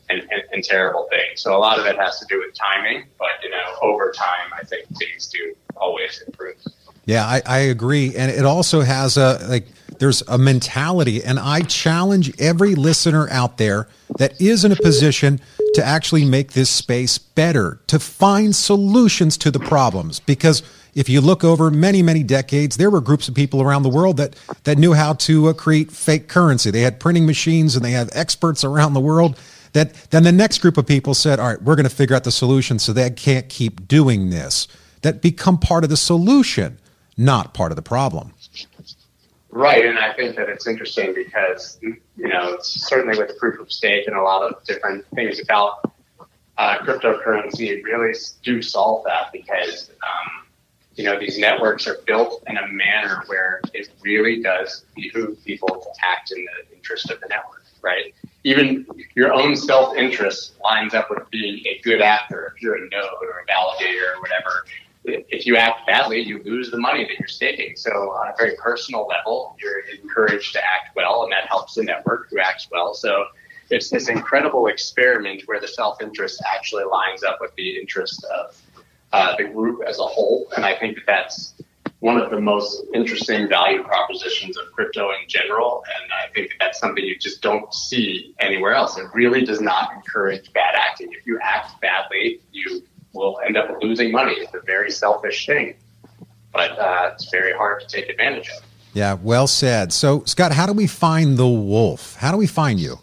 and, 0.09 0.21
and, 0.29 0.43
and, 0.51 0.61
terrible 0.61 1.07
thing. 1.09 1.25
So 1.35 1.55
a 1.55 1.57
lot 1.57 1.79
of 1.79 1.85
it 1.85 1.95
has 1.97 2.19
to 2.19 2.25
do 2.27 2.39
with 2.39 2.53
timing, 2.53 3.05
but 3.17 3.29
you 3.41 3.49
know, 3.49 3.75
over 3.81 4.11
time, 4.11 4.51
I 4.53 4.65
think 4.65 4.85
things 4.97 5.27
do 5.27 5.55
always 5.77 6.21
improve. 6.27 6.57
Yeah, 7.05 7.25
I, 7.25 7.41
I 7.45 7.59
agree, 7.59 8.13
and 8.13 8.29
it 8.29 8.43
also 8.43 8.81
has 8.81 9.15
a 9.15 9.39
like 9.47 9.67
there's 9.99 10.21
a 10.27 10.37
mentality, 10.37 11.23
and 11.23 11.39
I 11.39 11.61
challenge 11.61 12.37
every 12.41 12.75
listener 12.75 13.29
out 13.29 13.57
there 13.57 13.87
that 14.17 14.41
is 14.41 14.65
in 14.65 14.73
a 14.73 14.75
position 14.75 15.39
to 15.77 15.85
actually 15.85 16.25
make 16.25 16.53
this 16.53 16.71
space 16.71 17.19
better, 17.19 17.79
to 17.85 17.99
find 17.99 18.55
solutions 18.55 19.37
to 19.37 19.51
the 19.51 19.59
problems. 19.59 20.19
Because 20.19 20.63
if 20.95 21.07
you 21.07 21.21
look 21.21 21.43
over 21.43 21.69
many, 21.69 22.01
many 22.01 22.23
decades, 22.23 22.77
there 22.77 22.89
were 22.89 22.99
groups 22.99 23.27
of 23.27 23.35
people 23.35 23.61
around 23.61 23.83
the 23.83 23.89
world 23.89 24.17
that, 24.17 24.35
that 24.63 24.79
knew 24.79 24.93
how 24.93 25.13
to 25.13 25.49
uh, 25.49 25.53
create 25.53 25.91
fake 25.91 26.29
currency. 26.29 26.71
They 26.71 26.81
had 26.81 26.99
printing 26.99 27.27
machines 27.27 27.75
and 27.75 27.85
they 27.85 27.91
had 27.91 28.09
experts 28.13 28.63
around 28.63 28.93
the 28.93 28.99
world 28.99 29.39
that 29.73 29.93
then 30.09 30.23
the 30.23 30.31
next 30.31 30.57
group 30.63 30.77
of 30.77 30.87
people 30.87 31.13
said, 31.13 31.39
all 31.39 31.49
right, 31.49 31.61
we're 31.61 31.75
going 31.75 31.87
to 31.87 31.95
figure 31.95 32.15
out 32.15 32.23
the 32.23 32.31
solution 32.31 32.79
so 32.79 32.91
they 32.91 33.07
can't 33.11 33.47
keep 33.47 33.87
doing 33.87 34.31
this. 34.31 34.67
That 35.03 35.21
become 35.21 35.59
part 35.59 35.83
of 35.83 35.91
the 35.91 35.97
solution, 35.97 36.79
not 37.17 37.53
part 37.53 37.71
of 37.71 37.75
the 37.75 37.83
problem. 37.83 38.33
Right, 39.57 39.87
and 39.87 39.97
I 39.97 40.13
think 40.13 40.35
that 40.35 40.49
it's 40.49 40.67
interesting 40.67 41.15
because 41.15 41.79
you 41.81 41.97
know 42.15 42.57
certainly 42.61 43.17
with 43.17 43.39
proof 43.39 43.59
of 43.59 43.71
stake 43.71 44.05
and 44.05 44.15
a 44.15 44.21
lot 44.21 44.43
of 44.43 44.63
different 44.65 45.03
things 45.15 45.39
about 45.39 45.91
uh, 46.59 46.77
cryptocurrency 46.83 47.83
really 47.83 48.13
do 48.43 48.61
solve 48.61 49.03
that 49.05 49.31
because 49.33 49.89
um, 50.03 50.45
you 50.93 51.05
know 51.05 51.19
these 51.19 51.39
networks 51.39 51.87
are 51.87 51.97
built 52.05 52.43
in 52.45 52.55
a 52.57 52.67
manner 52.67 53.23
where 53.25 53.59
it 53.73 53.89
really 54.03 54.43
does 54.43 54.85
behoove 54.95 55.43
people 55.43 55.69
to 55.69 56.05
act 56.05 56.31
in 56.31 56.45
the 56.45 56.75
interest 56.75 57.09
of 57.09 57.19
the 57.19 57.27
network, 57.27 57.63
right? 57.81 58.13
Even 58.43 58.85
your 59.15 59.33
own 59.33 59.55
self-interest 59.55 60.53
lines 60.63 60.93
up 60.93 61.09
with 61.09 61.27
being 61.31 61.65
a 61.65 61.81
good 61.83 61.99
actor 62.03 62.53
if 62.55 62.61
you're 62.61 62.75
a 62.75 62.81
node 62.81 63.09
or 63.23 63.39
a 63.39 63.51
validator 63.51 64.17
or 64.17 64.21
whatever. 64.21 64.65
If 65.07 65.45
you 65.45 65.55
act 65.55 65.87
badly, 65.87 66.21
you 66.21 66.43
lose 66.43 66.69
the 66.69 66.77
money 66.77 67.03
that 67.03 67.17
you're 67.19 67.27
staking. 67.27 67.75
So, 67.75 67.91
on 67.91 68.27
a 68.27 68.35
very 68.37 68.55
personal 68.57 69.07
level, 69.07 69.55
you're 69.61 69.79
encouraged 70.01 70.53
to 70.53 70.59
act 70.59 70.95
well, 70.95 71.23
and 71.23 71.31
that 71.31 71.47
helps 71.47 71.75
the 71.75 71.83
network 71.83 72.29
who 72.29 72.39
acts 72.39 72.67
well. 72.71 72.93
So, 72.93 73.25
it's 73.69 73.89
this 73.89 74.09
incredible 74.09 74.67
experiment 74.67 75.43
where 75.45 75.59
the 75.59 75.67
self 75.67 76.01
interest 76.01 76.41
actually 76.45 76.85
lines 76.85 77.23
up 77.23 77.39
with 77.41 77.53
the 77.55 77.77
interest 77.77 78.23
of 78.25 78.61
uh, 79.13 79.35
the 79.37 79.45
group 79.45 79.81
as 79.87 79.99
a 79.99 80.03
whole. 80.03 80.47
And 80.55 80.65
I 80.65 80.75
think 80.77 80.95
that 80.97 81.05
that's 81.05 81.53
one 81.99 82.17
of 82.17 82.29
the 82.29 82.39
most 82.39 82.83
interesting 82.93 83.49
value 83.49 83.83
propositions 83.83 84.57
of 84.57 84.71
crypto 84.71 85.09
in 85.09 85.27
general. 85.27 85.83
And 85.87 86.11
I 86.11 86.31
think 86.33 86.49
that 86.49 86.55
that's 86.59 86.79
something 86.79 87.03
you 87.03 87.17
just 87.17 87.41
don't 87.41 87.73
see 87.73 88.35
anywhere 88.39 88.73
else. 88.73 88.97
It 88.97 89.07
really 89.13 89.43
does 89.43 89.61
not 89.61 89.93
encourage 89.93 90.53
bad 90.53 90.75
acting. 90.75 91.11
If 91.11 91.25
you 91.25 91.39
act 91.41 91.79
badly, 91.81 92.39
you 92.51 92.83
will 93.17 93.39
end 93.45 93.57
up 93.57 93.81
losing 93.81 94.11
money. 94.11 94.33
It's 94.33 94.53
a 94.53 94.61
very 94.61 94.91
selfish 94.91 95.45
thing, 95.45 95.75
but 96.53 96.77
uh, 96.77 97.11
it's 97.13 97.29
very 97.29 97.53
hard 97.53 97.81
to 97.81 97.87
take 97.87 98.09
advantage 98.09 98.49
of. 98.49 98.63
Yeah, 98.93 99.13
well 99.21 99.47
said. 99.47 99.93
So, 99.93 100.23
Scott, 100.25 100.51
how 100.51 100.65
do 100.65 100.73
we 100.73 100.87
find 100.87 101.37
the 101.37 101.47
wolf? 101.47 102.15
How 102.15 102.31
do 102.31 102.37
we 102.37 102.47
find 102.47 102.79
you? 102.79 102.99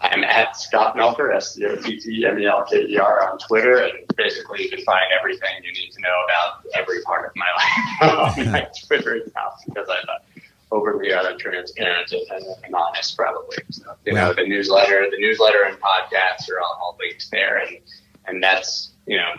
I'm 0.00 0.22
at 0.22 0.56
Scott 0.56 0.96
Melker, 0.96 1.34
S 1.34 1.54
C 1.54 1.64
O 1.64 1.76
T 1.76 1.98
T 1.98 2.26
M 2.26 2.38
E 2.38 2.46
L 2.46 2.66
K 2.68 2.84
E 2.84 2.98
R 2.98 3.30
on 3.30 3.38
Twitter, 3.38 3.78
and 3.78 3.92
basically 4.16 4.62
you 4.62 4.68
can 4.68 4.84
find 4.84 5.04
everything 5.18 5.48
you 5.62 5.72
need 5.72 5.92
to 5.92 6.00
know 6.00 6.14
about 6.26 6.66
every 6.74 7.00
part 7.02 7.26
of 7.26 7.32
my 7.36 7.46
life 8.02 8.38
on 8.38 8.52
my 8.52 8.68
Twitter 8.86 9.14
account 9.14 9.54
because 9.66 9.88
I'm 9.88 10.42
overly 10.70 11.12
uh, 11.12 11.32
transparent 11.38 12.12
and, 12.12 12.44
and 12.64 12.74
honest, 12.74 13.16
probably. 13.16 13.56
So, 13.70 13.94
you 14.04 14.12
know, 14.12 14.34
the 14.34 14.46
newsletter, 14.46 15.06
the 15.10 15.18
newsletter 15.18 15.62
and 15.64 15.78
podcasts 15.80 16.50
are 16.50 16.60
all, 16.60 16.78
all 16.82 16.96
linked 17.00 17.30
there, 17.30 17.58
and 17.58 17.78
and 18.26 18.42
that's 18.42 18.92
you 19.06 19.16
know 19.16 19.32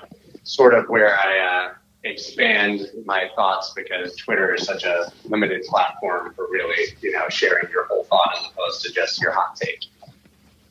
sort 0.43 0.73
of 0.73 0.89
where 0.89 1.17
I. 1.17 1.39
Uh, 1.39 1.73
expand 2.05 2.87
my 3.05 3.29
thoughts 3.35 3.73
because 3.75 4.15
Twitter 4.15 4.53
is 4.53 4.63
such 4.63 4.83
a 4.83 5.11
limited 5.25 5.63
platform 5.63 6.33
for 6.35 6.47
really, 6.49 6.95
you 7.01 7.11
know, 7.11 7.27
sharing 7.29 7.69
your 7.71 7.85
whole 7.87 8.03
thought 8.03 8.37
as 8.37 8.45
opposed 8.45 8.83
to 8.83 8.93
just 8.93 9.19
your 9.21 9.31
hot 9.31 9.55
take. 9.55 9.85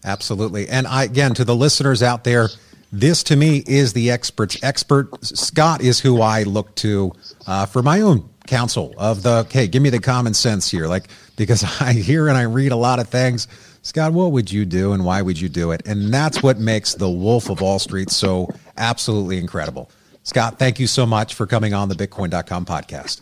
Absolutely. 0.05 0.69
And 0.69 0.87
I, 0.87 1.05
again, 1.05 1.35
to 1.35 1.45
the 1.45 1.57
listeners 1.57 2.03
out 2.03 2.25
there, 2.25 2.51
this 2.93 3.23
to 3.25 3.37
me 3.37 3.65
is 3.67 3.93
the 3.93 4.11
expert's 4.11 4.63
expert. 4.63 5.25
Scott 5.25 5.81
is 5.81 5.99
who 5.99 6.21
I 6.21 6.45
look 6.45 6.75
to 6.77 7.13
uh, 7.47 7.67
for 7.67 7.83
my 7.83 8.01
own 8.03 8.29
counsel 8.47 8.95
of 8.99 9.23
the, 9.23 9.47
hey, 9.51 9.67
give 9.67 9.83
me 9.83 9.91
the 9.91 10.01
common 10.01 10.35
sense 10.35 10.71
here. 10.71 10.87
Like, 10.87 11.09
because 11.37 11.65
I 11.81 11.93
hear 11.95 12.29
and 12.29 12.39
I 12.39 12.43
read 12.43 12.73
a 12.73 12.77
lot 12.77 13.01
of 13.01 13.09
things. 13.09 13.49
Scott, 13.85 14.15
what 14.15 14.33
would 14.33 14.51
you 14.51 14.65
do 14.65 14.93
and 14.95 15.05
why 15.05 15.21
would 15.21 15.39
you 15.39 15.51
do 15.51 15.71
it? 15.71 15.87
And 15.87 16.13
that's 16.13 16.43
what 16.43 16.59
makes 16.59 16.95
the 16.95 17.09
Wolf 17.09 17.51
of 17.51 17.63
All 17.63 17.79
Street 17.79 18.11
so 18.11 18.49
absolutely 18.79 19.37
incredible. 19.37 19.91
Scott, 20.23 20.59
thank 20.59 20.81
you 20.81 20.87
so 20.87 21.05
much 21.05 21.35
for 21.35 21.47
coming 21.47 21.75
on 21.75 21.91
the 21.91 21.95
Bitcoin.com 21.95 22.65
podcast. 22.65 23.21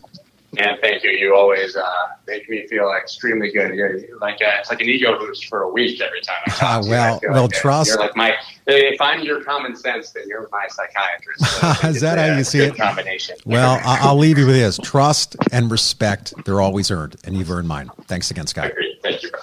And 0.57 0.77
thank 0.81 1.03
you. 1.03 1.11
You 1.11 1.35
always 1.35 1.75
uh, 1.75 1.91
make 2.27 2.49
me 2.49 2.65
feel 2.67 2.93
extremely 2.93 3.51
good. 3.51 3.75
You're 3.75 3.99
like 4.19 4.35
uh, 4.35 4.59
it's 4.59 4.69
like 4.69 4.79
an 4.79 4.87
ego 4.87 5.19
boost 5.19 5.47
for 5.47 5.63
a 5.63 5.69
week 5.69 5.99
every 5.99 6.21
time. 6.21 6.37
I 6.45 6.51
talk 6.51 6.85
uh, 6.85 6.87
well, 6.89 7.19
well, 7.23 7.41
like 7.43 7.51
trust. 7.51 7.89
You're 7.89 7.97
like 7.97 8.15
my. 8.15 8.35
If 8.67 9.01
I'm 9.01 9.21
your 9.23 9.43
common 9.43 9.75
sense, 9.75 10.11
then 10.11 10.23
you're 10.27 10.47
my 10.51 10.67
psychiatrist. 10.69 11.41
So 11.81 11.87
Is 11.89 12.01
that 12.01 12.19
how 12.19 12.37
you 12.37 12.43
see 12.43 12.59
it? 12.59 12.77
Combination. 12.77 13.35
Well, 13.45 13.81
I'll 13.83 14.15
leave 14.15 14.37
you 14.37 14.45
with 14.45 14.55
this: 14.55 14.77
trust 14.81 15.35
and 15.51 15.71
respect. 15.71 16.35
They're 16.45 16.61
always 16.61 16.91
earned, 16.91 17.15
and 17.25 17.35
you've 17.35 17.49
earned 17.49 17.67
mine. 17.67 17.89
Thanks 18.03 18.29
again, 18.29 18.45
Scott. 18.45 18.71
Thank 19.01 19.23
you. 19.23 19.31
Bro. 19.31 19.39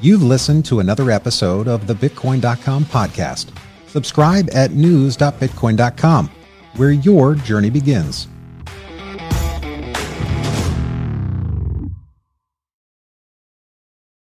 You've 0.00 0.22
listened 0.22 0.64
to 0.66 0.78
another 0.78 1.10
episode 1.10 1.66
of 1.66 1.86
the 1.88 1.94
Bitcoin.com 1.94 2.84
podcast. 2.84 3.50
Subscribe 3.88 4.48
at 4.54 4.70
news.bitcoin.com, 4.70 6.30
where 6.76 6.92
your 6.92 7.34
journey 7.34 7.70
begins. 7.70 8.28